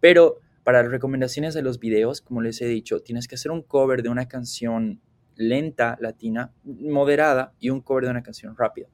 Pero 0.00 0.38
para 0.64 0.82
las 0.82 0.92
recomendaciones 0.92 1.54
de 1.54 1.62
los 1.62 1.78
videos, 1.78 2.20
como 2.20 2.42
les 2.42 2.60
he 2.60 2.66
dicho, 2.66 3.00
tienes 3.00 3.26
que 3.26 3.36
hacer 3.36 3.50
un 3.52 3.62
cover 3.62 4.02
de 4.02 4.10
una 4.10 4.28
canción 4.28 5.00
lenta, 5.34 5.96
latina, 5.98 6.52
moderada 6.62 7.54
y 7.58 7.70
un 7.70 7.80
cover 7.80 8.04
de 8.04 8.10
una 8.10 8.22
canción 8.22 8.54
rápida. 8.58 8.88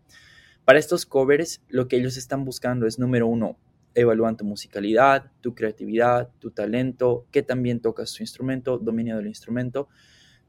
Para 0.65 0.79
estos 0.79 1.05
covers, 1.05 1.63
lo 1.67 1.89
que 1.89 1.97
ellos 1.97 2.17
están 2.17 2.45
buscando 2.45 2.87
es, 2.87 2.97
número 2.97 3.27
uno, 3.27 3.59
evalúan 3.97 4.37
tu 4.37 4.45
musicalidad, 4.45 5.33
tu 5.41 5.53
creatividad, 5.53 6.31
tu 6.39 6.53
talento, 6.53 7.27
que 7.33 7.43
también 7.43 7.81
tocas 7.81 8.15
tu 8.15 8.23
instrumento, 8.23 8.79
dominio 8.79 9.17
del 9.17 9.27
instrumento 9.27 9.89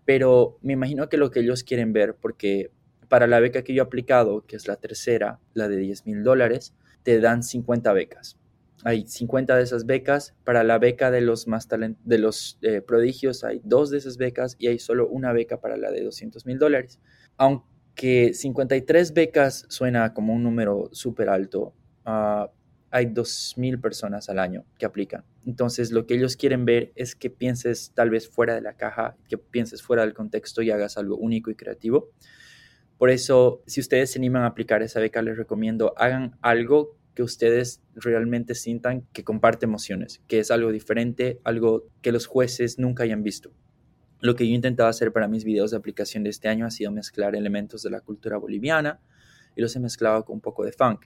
pero 0.06 0.58
me 0.62 0.74
imagino 0.74 1.10
que 1.10 1.18
lo 1.18 1.32
que 1.32 1.42
ellos 1.42 1.64
quieren 1.64 1.94
ver, 1.94 2.16
porque 2.16 2.72
para 3.08 3.28
la 3.28 3.40
beca 3.40 3.64
que 3.64 3.74
yo 3.74 3.84
he 3.84 3.86
aplicado, 3.86 4.46
que 4.46 4.56
es 4.56 4.68
la 4.68 4.78
tercera, 4.78 5.40
la 5.54 5.68
de 5.68 5.78
10 5.78 6.06
mil 6.06 6.24
dólares, 6.24 6.74
te 7.04 7.20
dan 7.20 7.44
50 7.44 7.92
becas. 7.94 8.38
Hay 8.84 9.06
50 9.06 9.56
de 9.56 9.64
esas 9.64 9.86
becas. 9.86 10.34
Para 10.44 10.64
la 10.64 10.80
beca 10.80 11.12
de 11.12 11.22
los, 11.22 11.48
más 11.48 11.68
de 11.70 12.18
los 12.18 12.58
eh, 12.62 12.82
prodigios 12.82 13.44
hay 13.44 13.62
dos 13.64 13.90
de 13.90 13.98
esas 13.98 14.18
becas 14.18 14.56
y 14.60 14.68
hay 14.68 14.80
solo 14.80 15.08
una 15.08 15.34
beca 15.34 15.60
para 15.60 15.78
la 15.78 15.92
de 15.92 16.04
200 16.04 16.46
mil 16.46 16.58
dólares. 16.58 17.00
Aunque 17.38 18.34
53 18.34 19.14
becas 19.14 19.66
suena 19.70 20.14
como 20.14 20.34
un 20.34 20.44
número 20.44 20.90
súper 20.94 21.30
alto, 21.30 21.74
uh, 22.06 22.48
hay 22.92 23.06
2.000 23.08 23.82
personas 23.82 24.30
al 24.30 24.38
año 24.38 24.66
que 24.78 24.86
aplican. 24.86 25.24
Entonces, 25.46 25.92
lo 25.92 26.06
que 26.06 26.16
ellos 26.16 26.36
quieren 26.36 26.66
ver 26.66 26.92
es 26.96 27.16
que 27.16 27.30
pienses 27.30 27.92
tal 27.96 28.10
vez 28.10 28.30
fuera 28.30 28.54
de 28.54 28.62
la 28.62 28.74
caja, 28.74 29.16
que 29.28 29.38
pienses 29.38 29.82
fuera 29.82 30.04
del 30.04 30.14
contexto 30.14 30.62
y 30.62 30.72
hagas 30.72 30.98
algo 30.98 31.18
único 31.18 31.50
y 31.50 31.56
creativo. 31.56 32.12
Por 32.98 33.10
eso, 33.10 33.64
si 33.66 33.80
ustedes 33.80 34.12
se 34.12 34.20
animan 34.20 34.44
a 34.44 34.48
aplicar 34.48 34.84
esa 34.84 35.00
beca, 35.00 35.22
les 35.22 35.38
recomiendo 35.38 35.94
hagan 35.98 36.38
algo 36.42 36.98
que 37.16 37.24
ustedes 37.24 37.82
realmente 37.96 38.56
sientan 38.56 39.08
que 39.14 39.24
comparte 39.24 39.66
emociones, 39.66 40.22
que 40.28 40.40
es 40.40 40.52
algo 40.52 40.72
diferente, 40.72 41.40
algo 41.44 41.88
que 42.02 42.12
los 42.12 42.28
jueces 42.28 42.78
nunca 42.78 43.04
hayan 43.04 43.24
visto. 43.24 43.52
Lo 44.20 44.36
que 44.36 44.46
yo 44.46 44.52
he 44.52 44.56
intentado 44.56 44.88
hacer 44.88 45.12
para 45.12 45.28
mis 45.28 45.44
videos 45.44 45.72
de 45.72 45.78
aplicación 45.78 46.24
de 46.24 46.30
este 46.30 46.48
año 46.48 46.66
ha 46.66 46.72
sido 46.72 46.92
mezclar 46.92 47.36
elementos 47.36 47.82
de 47.82 47.90
la 47.90 48.02
cultura 48.02 48.38
boliviana 48.38 49.02
y 49.56 49.62
los 49.62 49.76
he 49.76 49.80
mezclado 49.80 50.24
con 50.24 50.36
un 50.36 50.42
poco 50.42 50.64
de 50.64 50.72
funk. 50.72 51.06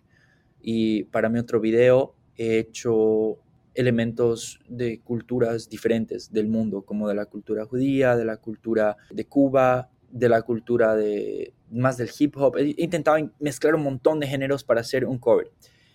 Y 0.67 1.03
para 1.03 1.29
mi 1.29 1.37
otro 1.37 1.59
video 1.59 2.15
he 2.35 2.57
hecho 2.57 3.37
elementos 3.75 4.59
de 4.67 4.99
culturas 4.99 5.69
diferentes 5.69 6.33
del 6.33 6.47
mundo, 6.47 6.81
como 6.81 7.07
de 7.07 7.13
la 7.13 7.27
cultura 7.27 7.65
judía, 7.65 8.15
de 8.15 8.25
la 8.25 8.37
cultura 8.37 8.97
de 9.11 9.25
Cuba, 9.25 9.91
de 10.09 10.27
la 10.27 10.41
cultura 10.41 10.95
de 10.95 11.53
más 11.69 11.97
del 11.97 12.09
hip 12.17 12.35
hop. 12.37 12.57
He 12.57 12.73
intentado 12.77 13.31
mezclar 13.39 13.75
un 13.75 13.83
montón 13.83 14.19
de 14.19 14.25
géneros 14.25 14.63
para 14.63 14.81
hacer 14.81 15.05
un 15.05 15.19
cover. 15.19 15.51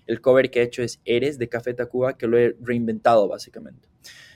El 0.06 0.20
cover 0.20 0.52
que 0.52 0.60
he 0.60 0.62
hecho 0.62 0.84
es 0.84 1.00
Eres 1.04 1.36
de 1.38 1.48
Café 1.48 1.74
Tacuba, 1.74 2.16
que 2.16 2.28
lo 2.28 2.38
he 2.38 2.56
reinventado 2.60 3.26
básicamente. 3.26 3.88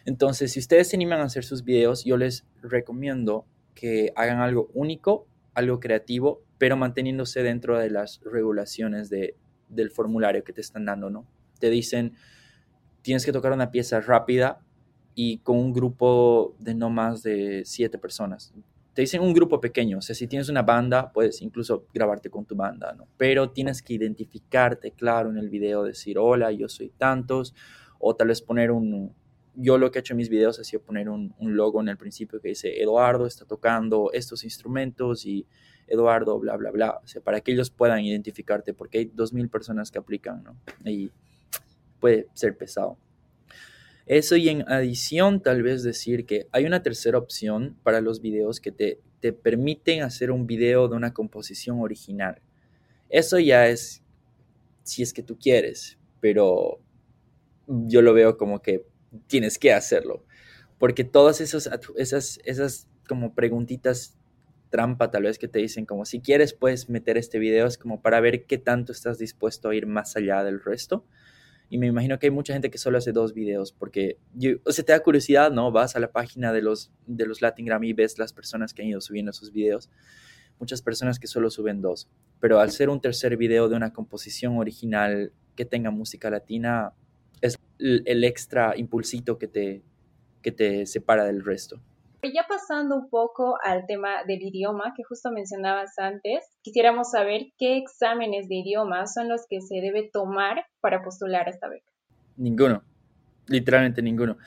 Entonces, 0.04 0.50
si 0.50 0.58
ustedes 0.58 0.88
se 0.88 0.96
animan 0.96 1.20
a 1.20 1.24
hacer 1.26 1.44
sus 1.44 1.62
videos, 1.62 2.04
yo 2.04 2.16
les 2.16 2.44
recomiendo 2.60 3.46
que 3.76 4.12
hagan 4.16 4.40
algo 4.40 4.68
único, 4.74 5.28
algo 5.54 5.78
creativo, 5.78 6.42
pero 6.58 6.76
manteniéndose 6.76 7.44
dentro 7.44 7.78
de 7.78 7.90
las 7.90 8.20
regulaciones 8.24 9.10
de, 9.10 9.36
del 9.68 9.90
formulario 9.90 10.44
que 10.44 10.52
te 10.52 10.60
están 10.60 10.84
dando, 10.84 11.10
¿no? 11.10 11.26
Te 11.58 11.70
dicen, 11.70 12.14
tienes 13.02 13.24
que 13.24 13.32
tocar 13.32 13.52
una 13.52 13.70
pieza 13.70 14.00
rápida 14.00 14.60
y 15.14 15.38
con 15.38 15.56
un 15.58 15.72
grupo 15.72 16.56
de 16.58 16.74
no 16.74 16.90
más 16.90 17.22
de 17.22 17.62
siete 17.64 17.98
personas. 17.98 18.52
Te 18.94 19.02
dicen 19.02 19.22
un 19.22 19.34
grupo 19.34 19.60
pequeño, 19.60 19.98
o 19.98 20.02
sea, 20.02 20.14
si 20.14 20.26
tienes 20.28 20.48
una 20.48 20.62
banda, 20.62 21.12
puedes 21.12 21.42
incluso 21.42 21.86
grabarte 21.92 22.30
con 22.30 22.44
tu 22.44 22.54
banda, 22.54 22.92
¿no? 22.92 23.08
Pero 23.16 23.50
tienes 23.50 23.82
que 23.82 23.94
identificarte, 23.94 24.92
claro, 24.92 25.30
en 25.30 25.38
el 25.38 25.50
video, 25.50 25.82
decir, 25.82 26.16
hola, 26.16 26.52
yo 26.52 26.68
soy 26.68 26.90
tantos, 26.90 27.54
o 27.98 28.14
tal 28.14 28.28
vez 28.28 28.40
poner 28.40 28.70
un, 28.70 29.12
yo 29.56 29.78
lo 29.78 29.90
que 29.90 29.98
he 29.98 30.00
hecho 30.00 30.14
en 30.14 30.18
mis 30.18 30.28
videos 30.28 30.58
ha 30.58 30.64
sido 30.64 30.82
poner 30.82 31.08
un, 31.08 31.34
logo 31.40 31.80
en 31.80 31.88
el 31.88 31.96
principio 31.96 32.40
que 32.40 32.48
dice 32.48 32.82
Eduardo 32.82 33.26
está 33.26 33.44
tocando 33.44 34.10
estos 34.12 34.44
instrumentos 34.44 35.26
y 35.26 35.46
Eduardo, 35.86 36.38
bla, 36.38 36.56
bla, 36.56 36.70
bla. 36.70 37.00
O 37.02 37.06
sea, 37.06 37.22
para 37.22 37.40
que 37.40 37.52
ellos 37.52 37.70
puedan 37.70 38.00
identificarte, 38.00 38.74
porque 38.74 38.98
hay 38.98 39.06
2.000 39.06 39.50
personas 39.50 39.90
que 39.90 39.98
aplican, 39.98 40.42
¿no? 40.42 40.56
Y 40.84 41.10
puede 42.00 42.28
ser 42.34 42.56
pesado. 42.56 42.98
Eso 44.06 44.36
y 44.36 44.48
en 44.50 44.70
adición 44.70 45.40
tal 45.40 45.62
vez 45.62 45.82
decir 45.82 46.26
que 46.26 46.46
hay 46.52 46.66
una 46.66 46.82
tercera 46.82 47.16
opción 47.16 47.76
para 47.82 48.02
los 48.02 48.20
videos 48.20 48.60
que 48.60 48.70
te, 48.70 49.00
te 49.20 49.32
permiten 49.32 50.02
hacer 50.02 50.30
un 50.30 50.46
video 50.46 50.88
de 50.88 50.96
una 50.96 51.14
composición 51.14 51.80
original. 51.80 52.42
Eso 53.08 53.38
ya 53.38 53.68
es 53.68 54.02
si 54.82 55.02
es 55.02 55.12
que 55.12 55.22
tú 55.22 55.38
quieres, 55.38 55.98
pero 56.20 56.78
yo 57.66 58.02
lo 58.02 58.12
veo 58.12 58.36
como 58.36 58.60
que 58.60 58.86
tienes 59.26 59.58
que 59.58 59.72
hacerlo. 59.72 60.24
Porque 60.78 61.04
todas 61.04 61.40
esas, 61.40 61.70
esas, 61.96 62.40
esas 62.44 62.88
como 63.08 63.34
preguntitas 63.34 64.16
trampa 64.70 65.10
tal 65.10 65.24
vez 65.24 65.38
que 65.38 65.48
te 65.48 65.58
dicen 65.58 65.86
como 65.86 66.04
si 66.04 66.20
quieres 66.20 66.52
puedes 66.52 66.88
meter 66.88 67.16
este 67.16 67.38
video 67.38 67.66
es 67.66 67.78
como 67.78 68.02
para 68.02 68.20
ver 68.20 68.44
qué 68.44 68.58
tanto 68.58 68.92
estás 68.92 69.18
dispuesto 69.18 69.68
a 69.68 69.74
ir 69.74 69.86
más 69.86 70.16
allá 70.16 70.42
del 70.44 70.60
resto. 70.60 71.04
Y 71.70 71.78
me 71.78 71.86
imagino 71.86 72.18
que 72.18 72.26
hay 72.26 72.30
mucha 72.30 72.52
gente 72.52 72.70
que 72.70 72.78
solo 72.78 72.98
hace 72.98 73.12
dos 73.12 73.32
videos 73.32 73.72
porque, 73.72 74.18
yo, 74.34 74.58
te 74.58 74.92
da 74.92 75.00
curiosidad, 75.00 75.50
¿no? 75.50 75.72
Vas 75.72 75.96
a 75.96 76.00
la 76.00 76.12
página 76.12 76.52
de 76.52 76.62
los, 76.62 76.92
de 77.06 77.26
los 77.26 77.40
Latin 77.40 77.66
Grammy 77.66 77.88
y 77.88 77.92
ves 77.94 78.18
las 78.18 78.32
personas 78.32 78.74
que 78.74 78.82
han 78.82 78.88
ido 78.88 79.00
subiendo 79.00 79.32
sus 79.32 79.50
videos. 79.50 79.90
Muchas 80.60 80.82
personas 80.82 81.18
que 81.18 81.26
solo 81.26 81.50
suben 81.50 81.80
dos. 81.80 82.08
Pero 82.38 82.60
al 82.60 82.70
ser 82.70 82.90
un 82.90 83.00
tercer 83.00 83.36
video 83.36 83.68
de 83.68 83.76
una 83.76 83.92
composición 83.92 84.58
original 84.58 85.32
que 85.56 85.64
tenga 85.64 85.90
música 85.90 86.30
latina, 86.30 86.92
es 87.40 87.58
el 87.78 88.24
extra 88.24 88.74
impulsito 88.76 89.38
que 89.38 89.48
te, 89.48 89.82
que 90.42 90.52
te 90.52 90.86
separa 90.86 91.24
del 91.24 91.42
resto. 91.42 91.80
Ya 92.32 92.46
pasando 92.48 92.96
un 92.96 93.10
poco 93.10 93.56
al 93.62 93.86
tema 93.86 94.24
del 94.26 94.42
idioma 94.42 94.94
que 94.96 95.02
justo 95.02 95.30
mencionabas 95.30 95.98
antes, 95.98 96.44
quisiéramos 96.62 97.10
saber 97.10 97.48
qué 97.58 97.76
exámenes 97.76 98.48
de 98.48 98.56
idioma 98.56 99.06
son 99.06 99.28
los 99.28 99.42
que 99.48 99.60
se 99.60 99.76
debe 99.80 100.08
tomar 100.12 100.64
para 100.80 101.02
postular 101.02 101.46
a 101.46 101.50
esta 101.50 101.68
beca. 101.68 101.90
Ninguno, 102.36 102.82
literalmente 103.46 104.00
ninguno. 104.00 104.38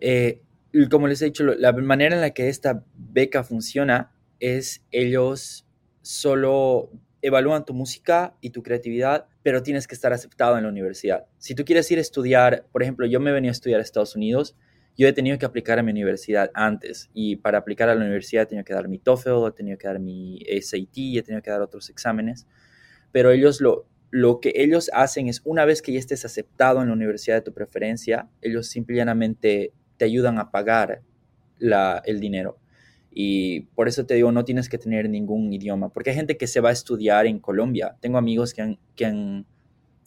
Eh, 0.00 0.42
como 0.90 1.06
les 1.06 1.22
he 1.22 1.26
dicho, 1.26 1.44
la 1.44 1.72
manera 1.72 2.14
en 2.14 2.20
la 2.20 2.30
que 2.30 2.48
esta 2.48 2.84
beca 2.94 3.44
funciona 3.44 4.12
es 4.40 4.84
ellos 4.90 5.66
solo 6.02 6.90
evalúan 7.22 7.64
tu 7.64 7.74
música 7.74 8.34
y 8.40 8.50
tu 8.50 8.62
creatividad, 8.62 9.26
pero 9.42 9.62
tienes 9.62 9.86
que 9.86 9.94
estar 9.94 10.12
aceptado 10.12 10.56
en 10.56 10.64
la 10.64 10.70
universidad. 10.70 11.26
Si 11.38 11.54
tú 11.54 11.64
quieres 11.64 11.90
ir 11.90 11.98
a 11.98 12.00
estudiar, 12.00 12.66
por 12.72 12.82
ejemplo, 12.82 13.06
yo 13.06 13.20
me 13.20 13.32
venía 13.32 13.50
a 13.50 13.52
estudiar 13.52 13.80
a 13.80 13.82
Estados 13.82 14.16
Unidos, 14.16 14.56
yo 15.00 15.08
he 15.08 15.14
tenido 15.14 15.38
que 15.38 15.46
aplicar 15.46 15.78
a 15.78 15.82
mi 15.82 15.92
universidad 15.92 16.50
antes 16.52 17.08
y 17.14 17.36
para 17.36 17.56
aplicar 17.56 17.88
a 17.88 17.94
la 17.94 18.02
universidad 18.02 18.42
he 18.42 18.46
tenido 18.46 18.66
que 18.66 18.74
dar 18.74 18.86
mi 18.86 18.98
TOEFL, 18.98 19.48
he 19.48 19.52
tenido 19.52 19.78
que 19.78 19.86
dar 19.86 19.98
mi 19.98 20.42
SAT, 20.60 20.94
he 20.94 21.22
tenido 21.22 21.40
que 21.40 21.50
dar 21.50 21.62
otros 21.62 21.88
exámenes, 21.88 22.46
pero 23.10 23.30
ellos 23.30 23.62
lo, 23.62 23.86
lo 24.10 24.40
que 24.40 24.52
ellos 24.56 24.90
hacen 24.92 25.28
es 25.28 25.40
una 25.46 25.64
vez 25.64 25.80
que 25.80 25.94
ya 25.94 25.98
estés 25.98 26.26
aceptado 26.26 26.82
en 26.82 26.88
la 26.88 26.92
universidad 26.92 27.36
de 27.36 27.40
tu 27.40 27.54
preferencia, 27.54 28.28
ellos 28.42 28.66
simplemente 28.66 29.72
te 29.96 30.04
ayudan 30.04 30.38
a 30.38 30.50
pagar 30.50 31.00
la, 31.56 32.02
el 32.04 32.20
dinero. 32.20 32.58
Y 33.10 33.62
por 33.74 33.88
eso 33.88 34.04
te 34.04 34.16
digo, 34.16 34.30
no 34.32 34.44
tienes 34.44 34.68
que 34.68 34.76
tener 34.76 35.08
ningún 35.08 35.50
idioma, 35.50 35.88
porque 35.88 36.10
hay 36.10 36.16
gente 36.16 36.36
que 36.36 36.46
se 36.46 36.60
va 36.60 36.68
a 36.68 36.72
estudiar 36.72 37.24
en 37.24 37.38
Colombia. 37.38 37.96
Tengo 38.00 38.18
amigos 38.18 38.52
que, 38.52 38.78
que, 38.96 39.44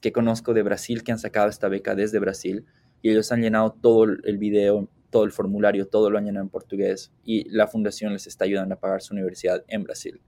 que 0.02 0.12
conozco 0.12 0.54
de 0.54 0.62
Brasil 0.62 1.04
que 1.04 1.12
han 1.12 1.20
sacado 1.20 1.50
esta 1.50 1.68
beca 1.68 1.96
desde 1.96 2.20
Brasil 2.20 2.68
y 3.04 3.12
ellos 3.12 3.32
han 3.32 3.42
llenado 3.42 3.74
todo 3.80 4.06
el 4.06 4.38
video, 4.40 4.90
todo 5.12 5.26
el 5.26 5.32
formulario, 5.32 5.88
todo 5.88 6.10
lo 6.10 6.18
han 6.18 6.26
llenado 6.26 6.44
en 6.44 6.50
portugués 6.50 7.12
y 7.24 7.48
la 7.50 7.68
fundación 7.68 8.14
les 8.14 8.26
está 8.26 8.46
ayudando 8.46 8.74
a 8.74 8.80
pagar 8.80 9.04
su 9.04 9.14
universidad 9.14 9.64
en 9.68 9.84
Brasil. 9.84 10.20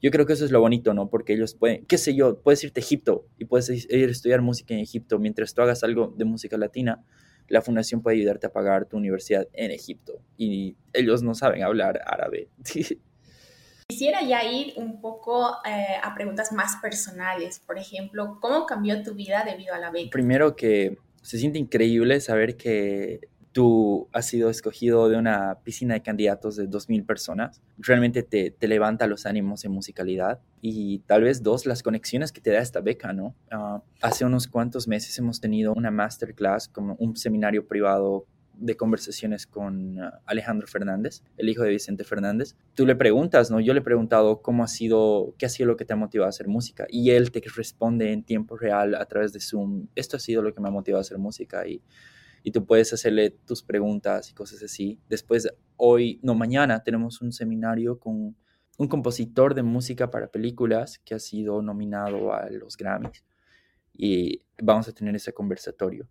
Yo 0.00 0.10
creo 0.10 0.24
que 0.24 0.32
eso 0.32 0.46
es 0.46 0.50
lo 0.50 0.60
bonito, 0.60 0.94
¿no? 0.94 1.10
Porque 1.10 1.34
ellos 1.34 1.54
pueden, 1.54 1.84
qué 1.84 1.98
sé 1.98 2.14
yo, 2.14 2.40
puedes 2.40 2.64
irte 2.64 2.80
a 2.80 2.82
Egipto 2.82 3.26
y 3.38 3.44
puedes 3.44 3.68
ir 3.68 4.08
a 4.08 4.10
estudiar 4.10 4.40
música 4.40 4.72
en 4.72 4.80
Egipto 4.80 5.18
mientras 5.18 5.52
tú 5.52 5.60
hagas 5.60 5.84
algo 5.84 6.14
de 6.16 6.24
música 6.24 6.56
latina 6.56 7.04
la 7.48 7.62
fundación 7.62 8.02
puede 8.02 8.16
ayudarte 8.18 8.46
a 8.46 8.52
pagar 8.52 8.86
tu 8.86 8.96
universidad 8.96 9.46
en 9.52 9.70
Egipto 9.70 10.20
y 10.36 10.76
ellos 10.92 11.22
no 11.22 11.34
saben 11.34 11.62
hablar 11.62 12.00
árabe. 12.06 12.48
Quisiera 13.86 14.22
ya 14.22 14.42
ir 14.44 14.72
un 14.76 15.00
poco 15.00 15.58
eh, 15.66 15.96
a 16.02 16.14
preguntas 16.14 16.52
más 16.52 16.76
personales. 16.76 17.60
Por 17.60 17.78
ejemplo, 17.78 18.38
¿cómo 18.40 18.64
cambió 18.64 19.02
tu 19.02 19.14
vida 19.14 19.44
debido 19.44 19.74
a 19.74 19.78
la 19.78 19.90
beca? 19.90 20.10
Primero 20.10 20.56
que 20.56 20.98
se 21.24 21.38
siente 21.38 21.58
increíble 21.58 22.20
saber 22.20 22.56
que 22.56 23.28
tú 23.52 24.08
has 24.12 24.26
sido 24.26 24.50
escogido 24.50 25.08
de 25.08 25.16
una 25.16 25.60
piscina 25.62 25.94
de 25.94 26.02
candidatos 26.02 26.56
de 26.56 26.68
2.000 26.68 27.06
personas, 27.06 27.62
realmente 27.78 28.22
te, 28.22 28.50
te, 28.50 28.68
levanta 28.68 29.06
los 29.06 29.26
ánimos 29.26 29.64
en 29.64 29.70
musicalidad 29.72 30.40
y 30.60 30.98
tal 31.00 31.22
vez 31.22 31.42
dos, 31.42 31.64
las 31.64 31.82
conexiones 31.82 32.32
que 32.32 32.40
te 32.40 32.50
da 32.50 32.58
esta 32.58 32.80
beca, 32.80 33.12
¿no? 33.12 33.34
Ah, 33.50 33.80
hace 34.02 34.24
unos 34.24 34.48
cuantos 34.48 34.88
meses 34.88 35.16
hemos 35.18 35.40
tenido 35.40 35.72
una 35.72 35.92
masterclass, 35.92 36.68
como 36.68 36.96
un 36.98 37.16
seminario 37.16 37.66
privado 37.66 38.26
de 38.56 38.76
conversaciones 38.76 39.46
con 39.46 39.98
ah, 40.00 40.20
Alejandro 40.26 40.66
Fernández, 40.66 41.22
el 41.36 41.48
hijo 41.48 41.62
de 41.62 41.70
Vicente 41.70 42.04
Fernández. 42.04 42.56
Tú 42.74 42.86
le 42.86 42.96
preguntas, 42.96 43.50
¿no? 43.50 43.60
Yo 43.60 43.72
le 43.74 43.80
he 43.80 43.82
preguntado 43.82 44.42
cómo 44.42 44.64
ha 44.64 44.68
sido, 44.68 45.34
qué 45.38 45.46
ha 45.46 45.48
sido 45.48 45.68
lo 45.68 45.76
que 45.76 45.84
te 45.84 45.92
ha 45.92 45.96
motivado 45.96 46.26
a 46.26 46.30
hacer 46.30 46.48
música 46.48 46.86
y 46.88 47.10
él 47.10 47.30
te 47.30 47.42
responde 47.54 48.12
en 48.12 48.22
tiempo 48.22 48.56
real 48.56 48.94
a 48.94 49.04
través 49.06 49.32
de 49.32 49.40
Zoom, 49.40 49.88
esto 49.94 50.16
ha 50.16 50.20
sido 50.20 50.42
lo 50.42 50.54
que 50.54 50.60
me 50.60 50.68
ha 50.68 50.72
motivado 50.72 51.00
a 51.00 51.02
hacer 51.02 51.18
música 51.18 51.66
y 51.66 51.82
y 52.46 52.50
tú 52.50 52.66
puedes 52.66 52.92
hacerle 52.92 53.30
tus 53.30 53.62
preguntas 53.62 54.30
y 54.30 54.34
cosas 54.34 54.62
así. 54.62 55.00
Después, 55.08 55.48
hoy, 55.76 56.20
no, 56.22 56.34
mañana 56.34 56.84
tenemos 56.84 57.22
un 57.22 57.32
seminario 57.32 57.98
con 57.98 58.36
un 58.76 58.88
compositor 58.88 59.54
de 59.54 59.62
música 59.62 60.10
para 60.10 60.28
películas 60.28 61.00
que 61.06 61.14
ha 61.14 61.18
sido 61.18 61.62
nominado 61.62 62.34
a 62.34 62.50
los 62.50 62.76
Grammys 62.76 63.24
y 63.94 64.42
vamos 64.62 64.88
a 64.88 64.92
tener 64.92 65.16
ese 65.16 65.32
conversatorio. 65.32 66.06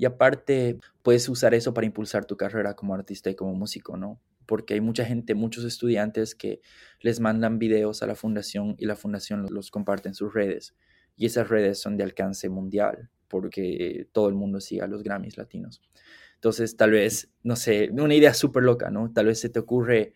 Y 0.00 0.06
aparte, 0.06 0.78
puedes 1.02 1.28
usar 1.28 1.52
eso 1.52 1.74
para 1.74 1.86
impulsar 1.86 2.24
tu 2.24 2.34
carrera 2.34 2.72
como 2.72 2.94
artista 2.94 3.28
y 3.28 3.34
como 3.34 3.52
músico, 3.52 3.98
¿no? 3.98 4.18
Porque 4.46 4.72
hay 4.72 4.80
mucha 4.80 5.04
gente, 5.04 5.34
muchos 5.34 5.62
estudiantes 5.66 6.34
que 6.34 6.62
les 7.00 7.20
mandan 7.20 7.58
videos 7.58 8.02
a 8.02 8.06
la 8.06 8.14
fundación 8.14 8.76
y 8.78 8.86
la 8.86 8.96
fundación 8.96 9.44
los 9.50 9.70
comparte 9.70 10.08
en 10.08 10.14
sus 10.14 10.32
redes. 10.32 10.74
Y 11.18 11.26
esas 11.26 11.50
redes 11.50 11.82
son 11.82 11.98
de 11.98 12.04
alcance 12.04 12.48
mundial 12.48 13.10
porque 13.28 14.08
todo 14.12 14.30
el 14.30 14.36
mundo 14.36 14.60
sigue 14.60 14.80
a 14.80 14.86
los 14.86 15.02
Grammys 15.02 15.36
latinos. 15.36 15.82
Entonces, 16.36 16.78
tal 16.78 16.92
vez, 16.92 17.30
no 17.42 17.54
sé, 17.54 17.90
una 17.92 18.14
idea 18.14 18.32
súper 18.32 18.62
loca, 18.62 18.88
¿no? 18.88 19.12
Tal 19.12 19.26
vez 19.26 19.38
se 19.38 19.50
te 19.50 19.58
ocurre 19.58 20.14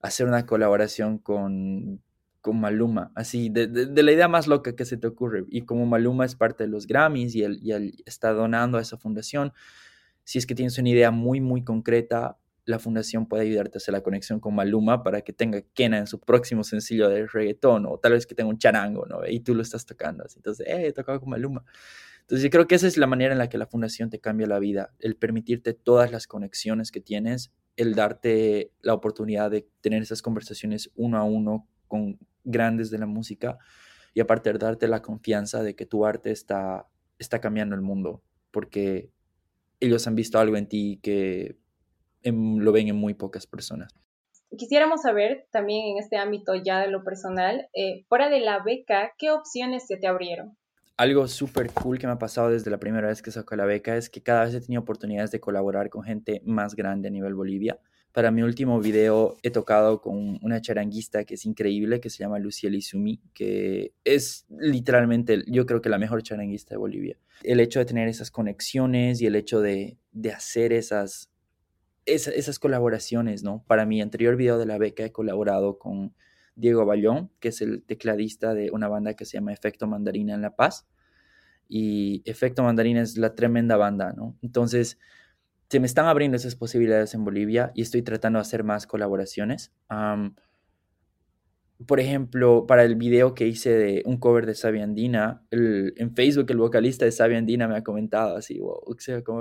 hacer 0.00 0.26
una 0.26 0.46
colaboración 0.46 1.18
con, 1.18 2.02
con 2.42 2.60
Maluma, 2.60 3.12
así, 3.14 3.48
de, 3.48 3.68
de, 3.68 4.02
la 4.02 4.12
idea 4.12 4.28
más 4.28 4.48
loca 4.48 4.74
que 4.74 4.84
se 4.84 4.96
te 4.96 5.06
ocurre. 5.06 5.44
Y 5.48 5.62
como 5.62 5.86
Maluma 5.86 6.24
es 6.26 6.34
parte 6.34 6.64
de 6.64 6.68
los 6.68 6.86
Grammys 6.86 7.34
y 7.36 7.44
él, 7.44 7.58
y 7.62 7.70
él 7.70 7.94
está 8.04 8.32
donando 8.32 8.78
a 8.78 8.82
esa 8.82 8.98
fundación, 8.98 9.52
si 10.24 10.38
es 10.38 10.46
que 10.46 10.54
tienes 10.54 10.76
una 10.76 10.88
idea 10.88 11.10
muy, 11.12 11.40
muy 11.40 11.62
concreta, 11.64 12.38
la 12.64 12.78
fundación 12.78 13.26
puede 13.26 13.44
ayudarte 13.44 13.76
a 13.76 13.78
hacer 13.78 13.92
la 13.92 14.02
conexión 14.02 14.40
con 14.40 14.54
Maluma 14.54 15.02
para 15.02 15.22
que 15.22 15.32
tenga 15.32 15.62
Kena 15.74 15.98
en 15.98 16.06
su 16.06 16.20
próximo 16.20 16.64
sencillo 16.64 17.08
de 17.08 17.26
reggaetón 17.26 17.86
o 17.86 17.98
tal 17.98 18.12
vez 18.12 18.26
que 18.26 18.34
tenga 18.34 18.50
un 18.50 18.58
charango, 18.58 19.06
¿no? 19.06 19.26
Y 19.26 19.40
tú 19.40 19.54
lo 19.54 19.62
estás 19.62 19.86
tocando. 19.86 20.24
Así. 20.24 20.38
Entonces, 20.38 20.66
eh, 20.68 20.88
he 20.88 20.92
tocado 20.92 21.20
con 21.20 21.30
Maluma. 21.30 21.64
Entonces, 22.20 22.44
yo 22.44 22.50
creo 22.50 22.66
que 22.66 22.76
esa 22.76 22.86
es 22.86 22.96
la 22.96 23.06
manera 23.06 23.32
en 23.32 23.38
la 23.38 23.48
que 23.48 23.58
la 23.58 23.66
fundación 23.66 24.10
te 24.10 24.20
cambia 24.20 24.46
la 24.46 24.58
vida, 24.58 24.92
el 25.00 25.16
permitirte 25.16 25.74
todas 25.74 26.12
las 26.12 26.26
conexiones 26.26 26.92
que 26.92 27.00
tienes, 27.00 27.52
el 27.76 27.94
darte 27.94 28.70
la 28.80 28.94
oportunidad 28.94 29.50
de 29.50 29.66
tener 29.80 30.02
esas 30.02 30.22
conversaciones 30.22 30.90
uno 30.94 31.18
a 31.18 31.24
uno 31.24 31.68
con 31.88 32.18
grandes 32.44 32.90
de 32.90 32.98
la 32.98 33.06
música 33.06 33.58
y 34.14 34.20
aparte 34.20 34.52
darte 34.52 34.88
la 34.88 35.02
confianza 35.02 35.62
de 35.62 35.74
que 35.74 35.86
tu 35.86 36.04
arte 36.04 36.30
está, 36.30 36.86
está 37.18 37.40
cambiando 37.40 37.74
el 37.74 37.82
mundo, 37.82 38.22
porque 38.50 39.10
ellos 39.80 40.06
han 40.06 40.14
visto 40.14 40.38
algo 40.38 40.56
en 40.56 40.68
ti 40.68 41.00
que 41.02 41.56
lo 42.24 42.72
ven 42.72 42.88
en 42.88 42.96
muy 42.96 43.14
pocas 43.14 43.46
personas. 43.46 43.94
Quisiéramos 44.56 45.02
saber 45.02 45.46
también 45.50 45.86
en 45.86 45.98
este 45.98 46.18
ámbito 46.18 46.54
ya 46.54 46.80
de 46.80 46.88
lo 46.88 47.04
personal, 47.04 47.68
eh, 47.72 48.04
fuera 48.08 48.28
de 48.28 48.40
la 48.40 48.62
beca, 48.62 49.12
¿qué 49.16 49.30
opciones 49.30 49.86
se 49.86 49.96
te 49.96 50.06
abrieron? 50.06 50.58
Algo 50.98 51.26
súper 51.26 51.70
cool 51.70 51.98
que 51.98 52.06
me 52.06 52.12
ha 52.12 52.18
pasado 52.18 52.50
desde 52.50 52.70
la 52.70 52.78
primera 52.78 53.08
vez 53.08 53.22
que 53.22 53.30
saco 53.30 53.56
la 53.56 53.64
beca 53.64 53.96
es 53.96 54.10
que 54.10 54.22
cada 54.22 54.44
vez 54.44 54.54
he 54.54 54.60
tenido 54.60 54.82
oportunidades 54.82 55.30
de 55.30 55.40
colaborar 55.40 55.88
con 55.88 56.04
gente 56.04 56.42
más 56.44 56.76
grande 56.76 57.08
a 57.08 57.10
nivel 57.10 57.34
Bolivia. 57.34 57.78
Para 58.12 58.30
mi 58.30 58.42
último 58.42 58.80
video 58.80 59.36
he 59.42 59.50
tocado 59.50 60.00
con 60.00 60.38
una 60.42 60.60
charanguista 60.60 61.24
que 61.24 61.34
es 61.34 61.46
increíble, 61.46 62.00
que 62.00 62.10
se 62.10 62.18
llama 62.18 62.38
Luciel 62.38 62.74
Izumi, 62.74 63.20
que 63.32 63.94
es 64.04 64.46
literalmente, 64.50 65.42
yo 65.46 65.64
creo 65.66 65.80
que 65.80 65.88
la 65.88 65.98
mejor 65.98 66.22
charanguista 66.22 66.74
de 66.74 66.78
Bolivia. 66.78 67.18
El 67.42 67.60
hecho 67.60 67.78
de 67.78 67.86
tener 67.86 68.08
esas 68.08 68.30
conexiones 68.30 69.20
y 69.20 69.26
el 69.26 69.34
hecho 69.34 69.60
de, 69.60 69.96
de 70.12 70.32
hacer 70.32 70.72
esas 70.72 71.32
esas 72.04 72.58
colaboraciones, 72.58 73.42
¿no? 73.42 73.64
Para 73.66 73.86
mi 73.86 74.00
anterior 74.00 74.36
video 74.36 74.58
de 74.58 74.66
la 74.66 74.78
beca 74.78 75.04
he 75.04 75.12
colaborado 75.12 75.78
con 75.78 76.14
Diego 76.54 76.84
Ballón, 76.84 77.30
que 77.40 77.48
es 77.48 77.60
el 77.60 77.82
tecladista 77.84 78.54
de 78.54 78.70
una 78.70 78.88
banda 78.88 79.14
que 79.14 79.24
se 79.24 79.38
llama 79.38 79.52
Efecto 79.52 79.86
Mandarina 79.86 80.34
en 80.34 80.42
La 80.42 80.56
Paz. 80.56 80.86
Y 81.68 82.22
Efecto 82.24 82.62
Mandarina 82.62 83.00
es 83.00 83.16
la 83.16 83.34
tremenda 83.34 83.76
banda, 83.76 84.12
¿no? 84.12 84.36
Entonces, 84.42 84.98
se 85.72 85.80
me 85.80 85.86
están 85.86 86.04
abriendo 86.04 86.36
esas 86.36 86.54
posibilidades 86.54 87.14
en 87.14 87.24
Bolivia 87.24 87.72
y 87.74 87.80
estoy 87.80 88.02
tratando 88.02 88.38
de 88.38 88.42
hacer 88.42 88.62
más 88.62 88.86
colaboraciones. 88.86 89.72
por 91.86 91.98
ejemplo, 91.98 92.66
para 92.66 92.84
el 92.84 92.94
video 92.94 93.34
que 93.34 93.46
hice 93.46 93.70
de 93.70 94.02
un 94.04 94.18
cover 94.18 94.44
de 94.44 94.54
Sabia 94.54 94.84
Andina, 94.84 95.46
en 95.50 96.14
Facebook 96.14 96.50
el 96.50 96.58
vocalista 96.58 97.06
de 97.06 97.12
Sabia 97.12 97.38
Andina 97.38 97.68
me 97.68 97.76
ha 97.78 97.82
comentado 97.82 98.36
así, 98.36 98.58
wow, 98.58 98.84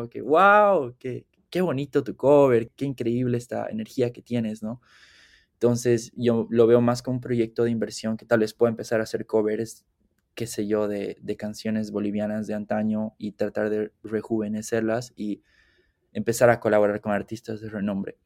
que, 0.09 0.21
wow, 0.21 0.95
que 0.97 1.25
qué 1.49 1.59
bonito 1.59 2.01
tu 2.01 2.15
cover, 2.15 2.69
qué 2.77 2.85
increíble 2.85 3.37
esta 3.37 3.67
energía 3.67 4.13
que 4.13 4.21
tienes, 4.21 4.63
¿no? 4.63 4.79
Entonces 5.55 6.13
yo 6.15 6.47
lo 6.49 6.65
veo 6.65 6.79
más 6.79 7.01
como 7.01 7.15
un 7.17 7.21
proyecto 7.21 7.65
de 7.65 7.71
inversión 7.71 8.15
que 8.15 8.25
tal 8.25 8.39
vez 8.39 8.53
pueda 8.53 8.69
empezar 8.69 9.01
a 9.01 9.03
hacer 9.03 9.25
covers, 9.25 9.85
qué 10.33 10.47
sé 10.47 10.65
yo, 10.65 10.87
de, 10.87 11.17
de 11.21 11.35
canciones 11.35 11.91
bolivianas 11.91 12.47
de 12.47 12.53
antaño 12.53 13.15
y 13.17 13.33
tratar 13.33 13.69
de 13.69 13.91
rejuvenecerlas 14.01 15.11
y 15.17 15.41
empezar 16.13 16.49
a 16.49 16.59
colaborar 16.59 17.01
con 17.01 17.11
artistas 17.11 17.61
de 17.61 17.69
renombre. 17.69 18.17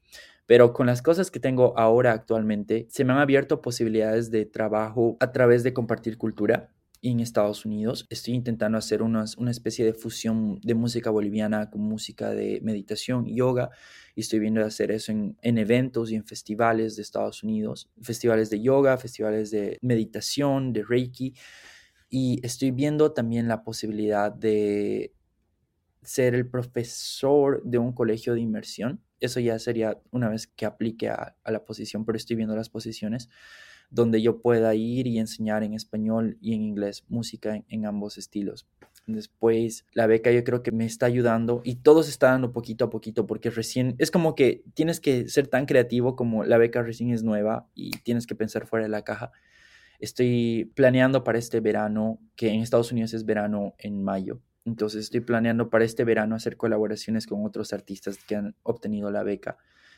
Pero 0.46 0.74
con 0.74 0.88
las 0.88 1.02
cosas 1.02 1.32
que 1.32 1.40
tengo 1.40 1.78
ahora 1.78 2.12
actualmente, 2.12 2.88
se 2.90 3.04
me 3.04 3.14
han 3.14 3.20
abierto 3.20 3.62
posibilidades 3.62 4.30
de 4.32 4.46
trabajo 4.46 5.18
a 5.20 5.32
través 5.32 5.64
de 5.64 5.74
compartir 5.74 6.18
cultura 6.18 6.70
en 7.02 7.20
Estados 7.20 7.66
Unidos. 7.66 8.08
Estoy 8.10 8.34
intentando 8.34 8.78
hacer 8.78 9.02
una 9.02 9.26
especie 9.50 9.86
de 9.86 9.94
fusión 9.94 10.60
de 10.62 10.74
música 10.74 11.10
boliviana 11.10 11.70
con 11.70 11.82
música 11.82 12.32
de 12.32 12.60
meditación 12.64 13.26
yoga. 13.26 13.70
Y 14.16 14.22
estoy 14.22 14.40
viendo 14.40 14.64
hacer 14.64 14.92
eso 14.92 15.12
en, 15.12 15.38
en, 15.42 15.58
eventos 15.58 16.12
y 16.12 16.16
en 16.16 16.26
festivales 16.26 16.96
de 16.96 17.02
Estados 17.02 17.44
Unidos. 17.44 17.90
Festivales 18.02 18.50
de 18.50 18.62
yoga, 18.62 18.98
festivales 18.98 19.52
de 19.52 19.78
meditación, 19.82 20.74
de 20.74 20.84
Reiki. 20.84 21.34
Y 22.10 22.40
estoy 22.44 22.72
viendo 22.72 23.12
también 23.12 23.48
la 23.48 23.64
posibilidad 23.64 24.32
de 24.32 25.14
ser 26.06 26.36
el 26.36 26.48
profesor 26.48 27.62
de 27.64 27.78
un 27.78 27.94
colegio 27.94 28.34
de 28.34 28.42
inmersión. 28.42 29.02
Eso 29.20 29.40
ya 29.40 29.58
sería 29.60 30.00
una 30.12 30.30
vez 30.30 30.48
que 30.48 30.66
aplique 30.66 31.10
a, 31.10 31.36
la 31.46 31.66
posición, 31.66 32.06
pero 32.06 32.18
estoy 32.18 32.36
viendo 32.36 32.56
las 32.56 32.70
posiciones 32.70 33.30
donde 33.90 34.22
yo 34.22 34.42
pueda 34.42 34.74
ir 34.76 35.08
y 35.08 35.20
enseñar 35.20 35.64
en 35.64 35.74
español 35.74 36.38
y 36.42 36.54
en 36.54 36.64
inglés 36.64 37.06
música 37.08 37.64
en, 37.68 37.86
ambos 37.86 38.18
estilos. 38.18 38.68
Después, 39.06 39.86
la 39.94 40.08
beca 40.08 40.32
yo 40.32 40.44
creo 40.44 40.64
que 40.64 40.72
me 40.72 40.86
está 40.86 41.06
ayudando 41.06 41.62
y 41.64 41.76
todo 41.76 42.02
se 42.02 42.10
está 42.10 42.32
dando 42.32 42.52
poquito 42.52 42.86
a 42.86 42.90
poquito 42.90 43.28
porque 43.28 43.52
recién 43.52 43.96
es 44.00 44.10
como 44.10 44.34
que 44.34 44.64
tienes 44.74 45.00
que 45.00 45.28
ser 45.30 45.48
tan 45.48 45.68
creativo 45.68 46.16
como 46.16 46.44
la 46.44 46.58
beca 46.58 46.82
recién 46.82 47.12
es 47.12 47.22
nueva 47.24 47.70
y 47.76 47.92
tienes 48.00 48.26
que 48.26 48.36
pensar 48.36 48.66
fuera 48.66 48.86
de 48.86 48.90
la 48.90 49.04
caja. 49.04 49.32
Estoy 50.00 50.72
planeando 50.76 51.24
para 51.24 51.38
este 51.38 51.60
verano, 51.62 52.20
que 52.36 52.50
en 52.50 52.62
Estados 52.62 52.92
Unidos 52.92 53.14
es 53.14 53.26
verano 53.26 53.76
en 53.78 54.04
mayo. 54.04 54.42
Entonces 54.66 55.06
estoy 55.06 55.22
planeando 55.22 55.70
para 55.70 55.86
este 55.86 56.04
verano 56.04 56.36
hacer 56.36 56.58
colaboraciones 56.58 57.28
con 57.28 57.46
otros 57.46 57.72
artistas 57.72 58.18
que 58.18 58.36
han 58.36 58.56
obtenido 58.64 59.12
la 59.12 59.24
beca 59.24 59.58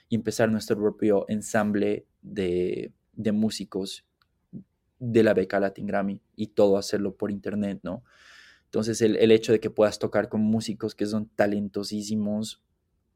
y 0.09 0.15
empezar 0.15 0.51
nuestro 0.51 0.77
propio 0.77 1.25
ensamble 1.29 2.05
de 2.21 2.91
de 3.17 3.31
músicos 3.33 4.05
de 4.99 5.23
la 5.23 5.33
beca 5.33 5.59
Latin 5.59 5.85
Grammy 5.85 6.21
y 6.35 6.47
todo 6.47 6.77
hacerlo 6.77 7.17
por 7.17 7.29
internet, 7.29 7.79
¿no? 7.83 8.03
Entonces 8.65 9.01
el, 9.01 9.31
hecho 9.31 9.51
de 9.51 9.59
que 9.59 9.69
puedas 9.69 9.99
tocar 9.99 10.29
con 10.29 10.41
músicos 10.41 10.95
que 10.95 11.05
son 11.05 11.29
talentosísimos, 11.29 12.61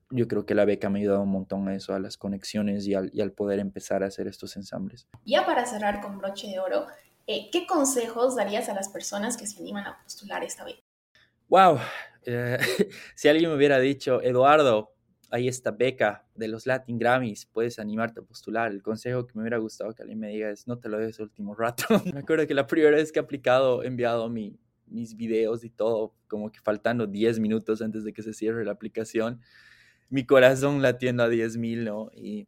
yo 0.10 0.28
creo 0.28 0.46
que 0.46 0.56
la 0.56 0.66
beca 0.66 0.90
me 0.90 1.00
ha 1.00 1.02
ayudado 1.02 1.22
un 1.22 1.32
montón 1.32 1.68
a 1.68 1.76
eso, 1.76 1.94
a 1.94 2.00
las 2.00 2.18
conexiones 2.18 2.88
y 2.88 2.94
al, 2.94 3.32
poder 3.32 3.60
empezar 3.60 4.04
a 4.04 4.08
hacer 4.08 4.28
estos 4.28 4.56
ensambles. 4.56 5.08
Ya 5.26 5.46
para 5.46 5.66
cerrar 5.66 6.02
con 6.02 6.18
broche 6.18 6.48
de 6.48 6.60
oro, 6.60 6.88
eh, 7.28 7.50
¿qué 7.52 7.68
consejos 7.68 8.36
darías 8.36 8.70
a 8.70 8.74
las 8.74 8.90
personas 8.90 9.38
que 9.38 9.46
se 9.46 9.60
animan 9.60 9.86
a 9.88 10.02
postular 10.04 10.44
esta 10.44 10.64
beca? 10.64 10.82
Wow, 11.52 11.80
eh, 12.24 12.58
si 13.14 13.28
alguien 13.28 13.50
me 13.50 13.58
hubiera 13.58 13.78
dicho, 13.78 14.22
Eduardo, 14.22 14.96
hay 15.32 15.50
esta 15.50 15.72
beca 15.72 16.26
de 16.34 16.48
los 16.48 16.66
Latin 16.66 16.98
Grammys, 16.98 17.46
puedes 17.46 17.78
animarte 17.78 18.22
a 18.22 18.24
postular. 18.24 18.72
El 18.72 18.82
consejo 18.82 19.28
que 19.28 19.34
me 19.36 19.42
hubiera 19.42 19.58
gustado 19.58 19.94
que 19.94 20.02
alguien 20.02 20.18
me 20.18 20.30
diga 20.30 20.50
es 20.50 20.66
no 20.66 20.80
te 20.80 20.88
lo 20.88 20.98
des 20.98 21.20
último 21.20 21.54
rato. 21.54 21.84
me 22.14 22.22
acuerdo 22.22 22.48
que 22.48 22.54
la 22.54 22.68
primera 22.68 22.96
vez 22.96 23.12
que 23.12 23.20
he 23.20 23.22
aplicado, 23.22 23.84
he 23.84 23.88
enviado 23.88 24.30
mi, 24.30 24.58
mis 24.88 25.18
videos 25.18 25.66
y 25.66 25.70
todo, 25.70 26.16
como 26.30 26.54
que 26.54 26.62
faltando 26.62 27.06
10 27.06 27.40
minutos 27.42 27.82
antes 27.82 28.06
de 28.06 28.14
que 28.14 28.22
se 28.22 28.32
cierre 28.32 28.64
la 28.64 28.72
aplicación, 28.72 29.42
mi 30.08 30.26
corazón 30.26 30.82
latiendo 30.82 31.24
a 31.24 31.28
10 31.28 31.58
mil, 31.58 31.84
¿no? 31.84 32.12
Y 32.14 32.48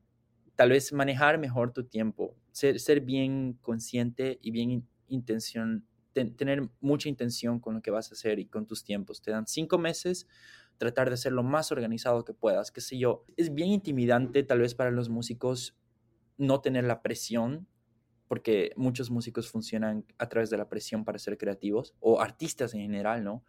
tal 0.56 0.70
vez 0.70 0.94
manejar 0.94 1.40
mejor 1.40 1.74
tu 1.74 1.84
tiempo, 1.84 2.38
ser, 2.54 2.80
ser 2.80 3.02
bien 3.02 3.58
consciente 3.60 4.40
y 4.42 4.52
bien 4.52 4.88
intención, 5.10 5.86
tener 6.14 6.70
mucha 6.80 7.10
intención 7.10 7.60
con 7.60 7.76
lo 7.76 7.82
que 7.82 7.92
vas 7.92 8.12
a 8.12 8.14
hacer 8.14 8.40
y 8.40 8.46
con 8.46 8.66
tus 8.66 8.84
tiempos. 8.84 9.22
Te 9.22 9.32
dan 9.32 9.48
cinco 9.48 9.78
meses 9.78 10.28
tratar 10.78 11.10
de 11.10 11.18
ser 11.18 11.32
lo 11.32 11.44
más 11.44 11.72
organizado 11.72 12.26
que 12.26 12.34
puedas, 12.34 12.72
qué 12.72 12.82
sé 12.82 12.98
yo. 12.98 13.26
Es 13.38 13.54
bien 13.54 13.70
intimidante 13.70 14.44
tal 14.44 14.60
vez 14.60 14.76
para 14.76 14.92
los 14.92 15.10
músicos 15.10 15.78
no 16.38 16.62
tener 16.62 16.84
la 16.84 17.02
presión, 17.02 17.68
porque 18.28 18.72
muchos 18.76 19.12
músicos 19.12 19.50
funcionan 19.50 20.06
a 20.18 20.28
través 20.30 20.50
de 20.50 20.58
la 20.58 20.70
presión 20.70 21.06
para 21.06 21.20
ser 21.20 21.38
creativos, 21.38 21.96
o 22.00 22.22
artistas 22.22 22.74
en 22.74 22.82
general, 22.82 23.24
¿no? 23.24 23.44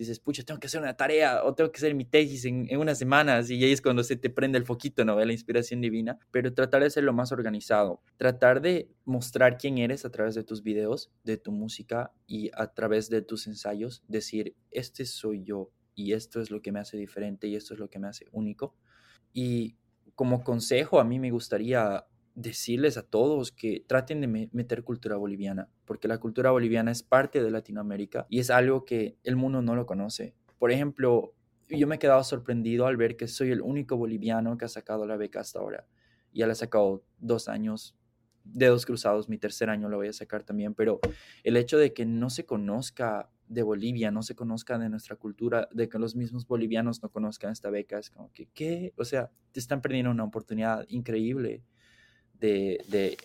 Dices, 0.00 0.18
pucha, 0.18 0.42
tengo 0.42 0.58
que 0.58 0.66
hacer 0.66 0.80
una 0.80 0.96
tarea 0.96 1.44
o 1.44 1.54
tengo 1.54 1.70
que 1.70 1.76
hacer 1.76 1.94
mi 1.94 2.06
tesis 2.06 2.46
en, 2.46 2.74
unas 2.78 2.98
semanas 2.98 3.50
y 3.50 3.62
ahí 3.62 3.70
es 3.70 3.82
cuando 3.82 4.02
se 4.02 4.16
te 4.16 4.30
prende 4.30 4.56
el 4.56 4.64
foquito, 4.64 5.04
¿no? 5.04 5.22
La 5.22 5.30
inspiración 5.30 5.82
divina, 5.82 6.18
pero 6.30 6.54
tratar 6.54 6.82
de 6.82 6.88
ser 6.88 7.04
lo 7.04 7.12
más 7.12 7.32
organizado, 7.32 8.00
tratar 8.16 8.62
de 8.62 8.88
mostrar 9.04 9.58
quién 9.58 9.76
eres 9.76 10.06
a 10.06 10.10
través 10.10 10.34
de 10.34 10.42
tus 10.42 10.62
videos, 10.62 11.10
de 11.22 11.36
tu 11.36 11.52
música 11.52 12.14
y 12.26 12.50
a 12.54 12.68
través 12.68 13.10
de 13.10 13.20
tus 13.20 13.46
ensayos, 13.46 14.02
decir, 14.08 14.56
este 14.70 15.04
soy 15.04 15.44
yo, 15.44 15.70
y 15.94 16.14
esto 16.14 16.40
es 16.40 16.50
lo 16.50 16.62
que 16.62 16.72
me 16.72 16.80
hace 16.80 16.96
diferente 16.96 17.46
y 17.46 17.54
esto 17.54 17.74
es 17.74 17.80
lo 17.80 17.90
que 17.90 17.98
me 17.98 18.08
hace 18.08 18.24
único. 18.32 18.74
Y 19.34 19.76
como 20.14 20.42
consejo, 20.42 20.98
a 20.98 21.04
mí 21.04 21.18
me 21.18 21.30
gustaría 21.30 22.06
decirles 22.34 22.96
a 22.96 23.02
todos 23.02 23.52
que 23.52 23.84
traten 23.86 24.20
de 24.20 24.48
meter 24.52 24.82
cultura 24.84 25.16
boliviana, 25.16 25.68
porque 25.84 26.08
la 26.08 26.18
cultura 26.18 26.50
boliviana 26.50 26.90
es 26.90 27.02
parte 27.02 27.42
de 27.42 27.50
Latinoamérica 27.50 28.26
y 28.28 28.38
es 28.38 28.50
algo 28.50 28.84
que 28.84 29.16
el 29.24 29.36
mundo 29.36 29.62
no 29.62 29.74
lo 29.74 29.86
conoce. 29.86 30.34
Por 30.58 30.70
ejemplo, 30.70 31.34
yo 31.68 31.86
me 31.86 31.96
he 31.96 31.98
quedado 31.98 32.22
sorprendido 32.24 32.86
al 32.86 32.96
ver 32.96 33.16
que 33.16 33.28
soy 33.28 33.50
el 33.50 33.60
único 33.60 33.96
boliviano 33.96 34.56
que 34.56 34.64
ha 34.64 34.68
sacado 34.68 35.06
la 35.06 35.16
beca 35.16 35.40
hasta 35.40 35.58
ahora. 35.58 35.86
Ya 36.32 36.46
la 36.46 36.52
he 36.52 36.56
sacado 36.56 37.04
dos 37.18 37.48
años, 37.48 37.96
dedos 38.44 38.86
cruzados, 38.86 39.28
mi 39.28 39.38
tercer 39.38 39.70
año 39.70 39.88
lo 39.88 39.96
voy 39.96 40.08
a 40.08 40.12
sacar 40.12 40.44
también, 40.44 40.74
pero 40.74 41.00
el 41.42 41.56
hecho 41.56 41.78
de 41.78 41.92
que 41.92 42.06
no 42.06 42.30
se 42.30 42.44
conozca 42.44 43.30
de 43.48 43.62
Bolivia 43.62 44.12
no 44.12 44.22
se 44.22 44.36
conozcan 44.36 44.80
de 44.80 44.88
nuestra 44.88 45.16
cultura, 45.16 45.68
de 45.72 45.88
que 45.88 45.98
los 45.98 46.14
mismos 46.14 46.46
bolivianos 46.46 47.02
no 47.02 47.08
conozcan 47.10 47.50
esta 47.50 47.68
beca, 47.68 47.98
es 47.98 48.08
como 48.08 48.32
que, 48.32 48.46
¿qué? 48.54 48.94
O 48.96 49.04
sea, 49.04 49.30
te 49.50 49.58
están 49.58 49.82
perdiendo 49.82 50.12
una 50.12 50.22
oportunidad 50.22 50.86
increíble 50.88 51.64
de, 52.40 53.16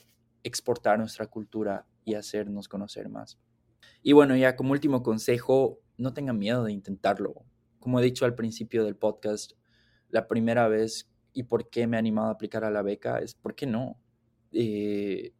exportar 0.43 0.99
nuestra 0.99 1.25
cultura 1.25 1.87
y 2.03 2.13
hacernos 2.13 2.67
conocer 2.67 3.09
más. 3.09 3.39
Y 4.03 4.13
bueno, 4.13 4.35
ya 4.35 4.55
como 4.55 4.73
último 4.73 5.01
consejo, 5.01 5.79
no 5.97 6.13
tengan 6.13 6.37
miedo 6.37 6.63
de 6.63 6.71
intentarlo. 6.71 7.43
Como 7.79 7.99
he 7.99 8.03
dicho 8.03 8.25
al 8.25 8.35
principio 8.35 8.83
del 8.83 8.95
podcast, 8.95 9.53
la 10.09 10.27
primera 10.27 10.67
vez 10.67 11.09
y 11.33 11.43
por 11.43 11.69
qué 11.69 11.87
me 11.87 11.97
he 11.97 11.99
animado 11.99 12.27
a 12.27 12.31
aplicar 12.33 12.63
a 12.63 12.69
la 12.69 12.83
beca 12.83 13.17
es 13.19 13.33
porque 13.33 13.65
no. 13.65 13.99
Eh, 14.51 15.33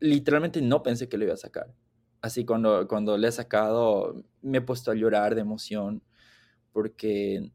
literalmente 0.00 0.62
no 0.62 0.82
pensé 0.82 1.08
que 1.08 1.18
lo 1.18 1.24
iba 1.24 1.34
a 1.34 1.38
sacar. 1.38 1.74
Así 2.22 2.46
cuando, 2.46 2.88
cuando 2.88 3.18
le 3.18 3.28
he 3.28 3.32
sacado 3.32 4.24
me 4.40 4.58
he 4.58 4.62
puesto 4.62 4.90
a 4.90 4.94
llorar 4.94 5.34
de 5.34 5.42
emoción 5.42 6.02
porque 6.72 7.52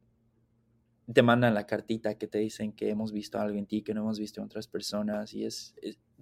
te 1.13 1.21
mandan 1.21 1.53
la 1.53 1.65
cartita 1.65 2.17
que 2.17 2.27
te 2.27 2.39
dicen 2.39 2.73
que 2.73 2.89
hemos 2.89 3.11
visto 3.11 3.39
algo 3.39 3.57
en 3.57 3.65
ti 3.65 3.81
que 3.81 3.93
no 3.93 4.01
hemos 4.01 4.19
visto 4.19 4.41
en 4.41 4.45
otras 4.45 4.67
personas 4.67 5.33
y 5.33 5.45
es, 5.45 5.75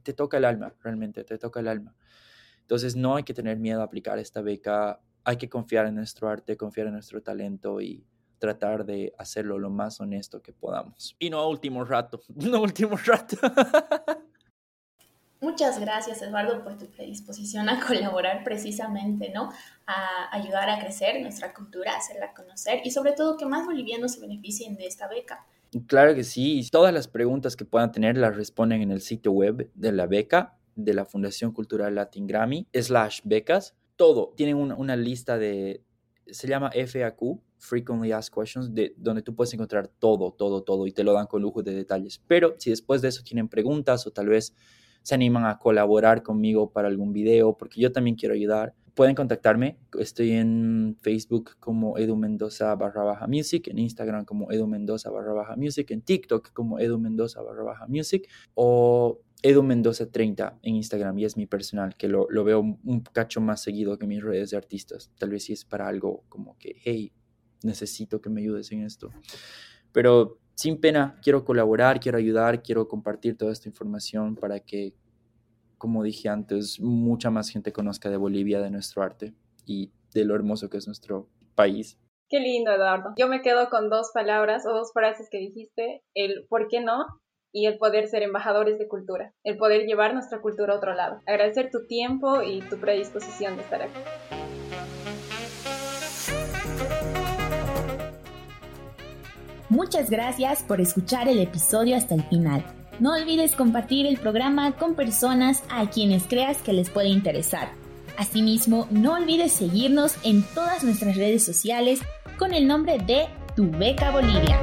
te 0.03 0.13
toca 0.13 0.37
el 0.37 0.45
alma, 0.45 0.73
realmente 0.81 1.23
te 1.23 1.37
toca 1.37 1.61
el 1.61 1.67
alma. 1.67 1.95
Entonces 2.61 2.95
no 2.95 3.15
hay 3.15 3.23
que 3.23 3.33
tener 3.33 3.57
miedo 3.59 3.81
a 3.81 3.85
aplicar 3.85 4.19
esta 4.19 4.41
beca, 4.41 5.01
hay 5.23 5.37
que 5.37 5.49
confiar 5.49 5.85
en 5.85 5.95
nuestro 5.95 6.29
arte, 6.29 6.57
confiar 6.57 6.87
en 6.87 6.93
nuestro 6.93 7.21
talento 7.21 7.81
y 7.81 8.05
tratar 8.39 8.85
de 8.85 9.13
hacerlo 9.17 9.57
lo 9.57 9.69
más 9.69 10.01
honesto 10.01 10.41
que 10.41 10.51
podamos. 10.51 11.15
Y 11.17 11.29
no 11.29 11.39
a 11.39 11.47
último 11.47 11.85
rato, 11.85 12.19
no 12.35 12.57
a 12.57 12.61
último 12.61 12.97
rato. 12.97 13.37
Muchas 15.43 15.77
gracias, 15.77 16.21
Eduardo, 16.21 16.63
por 16.63 16.77
tu 16.77 16.85
predisposición 16.85 17.67
a 17.67 17.77
colaborar 17.85 18.45
precisamente, 18.45 19.29
¿no? 19.35 19.51
A 19.85 20.33
ayudar 20.33 20.69
a 20.69 20.79
crecer 20.79 21.21
nuestra 21.21 21.53
cultura, 21.53 21.91
a 21.91 21.97
hacerla 21.97 22.33
conocer 22.33 22.79
y 22.85 22.91
sobre 22.91 23.11
todo 23.11 23.35
que 23.35 23.45
más 23.45 23.65
bolivianos 23.65 24.13
se 24.13 24.21
beneficien 24.21 24.77
de 24.77 24.85
esta 24.85 25.09
beca. 25.09 25.45
Claro 25.85 26.15
que 26.15 26.23
sí. 26.23 26.65
Todas 26.71 26.93
las 26.93 27.09
preguntas 27.09 27.57
que 27.57 27.65
puedan 27.65 27.91
tener 27.91 28.17
las 28.17 28.37
responden 28.37 28.83
en 28.83 28.91
el 28.91 29.01
sitio 29.01 29.33
web 29.33 29.69
de 29.73 29.91
la 29.91 30.07
beca 30.07 30.57
de 30.75 30.93
la 30.93 31.03
Fundación 31.03 31.51
Cultural 31.51 31.93
Latin 31.93 32.25
Grammy, 32.25 32.65
slash 32.73 33.19
becas. 33.25 33.75
Todo. 33.97 34.33
Tienen 34.37 34.55
una, 34.55 34.95
lista 34.95 35.37
de, 35.37 35.83
se 36.25 36.47
llama 36.47 36.71
FAQ, 36.71 37.41
Frequently 37.57 38.13
Asked 38.13 38.33
Questions, 38.33 38.73
de, 38.73 38.93
donde 38.95 39.21
tú 39.21 39.35
puedes 39.35 39.53
encontrar 39.53 39.89
todo, 39.89 40.31
todo, 40.31 40.63
todo 40.63 40.87
y 40.87 40.93
te 40.93 41.03
lo 41.03 41.11
dan 41.11 41.27
con 41.27 41.41
lujo 41.41 41.61
de 41.61 41.73
detalles. 41.73 42.21
Pero 42.27 42.55
si 42.59 42.69
después 42.69 43.01
de 43.01 43.09
eso 43.09 43.23
tienen 43.23 43.49
preguntas 43.49 44.07
o 44.07 44.11
tal 44.11 44.29
vez 44.29 44.53
se 45.03 45.15
animan 45.15 45.45
a 45.45 45.59
colaborar 45.59 46.23
conmigo 46.23 46.71
para 46.71 46.87
algún 46.87 47.13
video, 47.13 47.55
porque 47.57 47.79
yo 47.79 47.91
también 47.91 48.15
quiero 48.15 48.33
ayudar, 48.33 48.73
pueden 48.95 49.15
contactarme. 49.15 49.77
Estoy 49.99 50.31
en 50.31 50.97
Facebook 51.01 51.51
como 51.59 51.97
Edu 51.97 52.15
Mendoza 52.15 52.73
barra 52.75 53.03
baja 53.03 53.27
music, 53.27 53.67
en 53.67 53.79
Instagram 53.79 54.25
como 54.25 54.51
Edu 54.51 54.67
Mendoza 54.67 55.09
barra 55.11 55.33
baja 55.33 55.55
music, 55.55 55.91
en 55.91 56.01
TikTok 56.01 56.51
como 56.53 56.79
Edu 56.79 56.97
Mendoza 56.99 57.41
barra 57.41 57.63
baja 57.63 57.87
music 57.87 58.29
o 58.55 59.19
Edu 59.41 59.61
Mendoza 59.61 60.09
30 60.09 60.59
en 60.61 60.75
Instagram 60.75 61.19
y 61.19 61.25
es 61.25 61.35
mi 61.35 61.45
personal, 61.45 61.95
que 61.97 62.07
lo, 62.07 62.27
lo 62.29 62.43
veo 62.43 62.61
un 62.61 63.01
cacho 63.11 63.41
más 63.41 63.61
seguido 63.61 63.97
que 63.97 64.07
mis 64.07 64.23
redes 64.23 64.51
de 64.51 64.57
artistas. 64.57 65.11
Tal 65.17 65.31
vez 65.31 65.43
si 65.43 65.53
es 65.53 65.65
para 65.65 65.87
algo 65.87 66.23
como 66.29 66.57
que, 66.57 66.77
hey, 66.83 67.11
necesito 67.63 68.21
que 68.21 68.29
me 68.29 68.41
ayudes 68.41 68.71
en 68.71 68.83
esto. 68.83 69.09
Pero 69.91 70.39
sin 70.55 70.79
pena, 70.79 71.19
quiero 71.23 71.43
colaborar, 71.45 71.99
quiero 71.99 72.17
ayudar, 72.17 72.61
quiero 72.61 72.87
compartir 72.87 73.37
toda 73.37 73.51
esta 73.51 73.69
información 73.69 74.35
para 74.35 74.59
que, 74.59 74.93
como 75.77 76.03
dije 76.03 76.29
antes, 76.29 76.79
mucha 76.79 77.29
más 77.29 77.49
gente 77.49 77.73
conozca 77.73 78.09
de 78.09 78.17
Bolivia, 78.17 78.59
de 78.61 78.69
nuestro 78.69 79.01
arte 79.03 79.33
y 79.65 79.91
de 80.13 80.25
lo 80.25 80.35
hermoso 80.35 80.69
que 80.69 80.77
es 80.77 80.87
nuestro 80.87 81.27
país. 81.55 81.97
Qué 82.29 82.39
lindo, 82.39 82.71
Eduardo. 82.71 83.13
Yo 83.17 83.27
me 83.27 83.41
quedo 83.41 83.69
con 83.69 83.89
dos 83.89 84.11
palabras 84.13 84.65
o 84.65 84.73
dos 84.73 84.91
frases 84.93 85.27
que 85.29 85.37
dijiste, 85.37 86.03
el 86.15 86.45
por 86.49 86.67
qué 86.67 86.81
no 86.81 87.05
y 87.51 87.67
el 87.67 87.77
poder 87.77 88.07
ser 88.07 88.23
embajadores 88.23 88.79
de 88.79 88.87
cultura, 88.87 89.33
el 89.43 89.57
poder 89.57 89.85
llevar 89.85 90.13
nuestra 90.13 90.41
cultura 90.41 90.73
a 90.73 90.77
otro 90.77 90.95
lado. 90.95 91.19
Agradecer 91.27 91.69
tu 91.71 91.85
tiempo 91.85 92.41
y 92.41 92.61
tu 92.61 92.79
predisposición 92.79 93.55
de 93.55 93.61
estar 93.61 93.83
aquí. 93.83 94.42
Muchas 99.73 100.11
gracias 100.11 100.61
por 100.61 100.81
escuchar 100.81 101.27
el 101.27 101.39
episodio 101.39 101.97
hasta 101.97 102.13
el 102.13 102.21
final. 102.25 102.63
No 102.99 103.15
olvides 103.15 103.55
compartir 103.55 104.05
el 104.05 104.19
programa 104.19 104.73
con 104.73 104.93
personas 104.93 105.63
a 105.67 105.89
quienes 105.89 106.27
creas 106.27 106.57
que 106.57 106.73
les 106.73 106.91
puede 106.91 107.07
interesar. 107.07 107.71
Asimismo, 108.15 108.87
no 108.91 109.13
olvides 109.13 109.51
seguirnos 109.51 110.13
en 110.23 110.43
todas 110.53 110.83
nuestras 110.83 111.17
redes 111.17 111.43
sociales 111.43 112.01
con 112.37 112.53
el 112.53 112.67
nombre 112.67 112.99
de 112.99 113.25
Tu 113.55 113.67
Beca 113.71 114.11
Bolivia. 114.11 114.59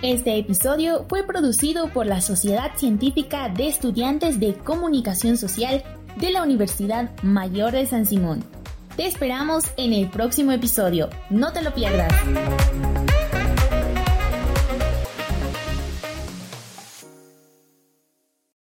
Este 0.00 0.38
episodio 0.38 1.04
fue 1.10 1.24
producido 1.24 1.90
por 1.90 2.06
la 2.06 2.22
Sociedad 2.22 2.70
Científica 2.74 3.50
de 3.50 3.68
Estudiantes 3.68 4.40
de 4.40 4.54
Comunicación 4.54 5.36
Social 5.36 5.84
de 6.16 6.30
la 6.30 6.42
Universidad 6.42 7.10
Mayor 7.22 7.72
de 7.72 7.84
San 7.84 8.06
Simón. 8.06 8.53
Te 8.96 9.08
esperamos 9.08 9.64
en 9.76 9.92
el 9.92 10.08
próximo 10.08 10.52
episodio. 10.52 11.10
No 11.28 11.52
te 11.52 11.62
lo 11.62 11.74
pierdas. 11.74 12.12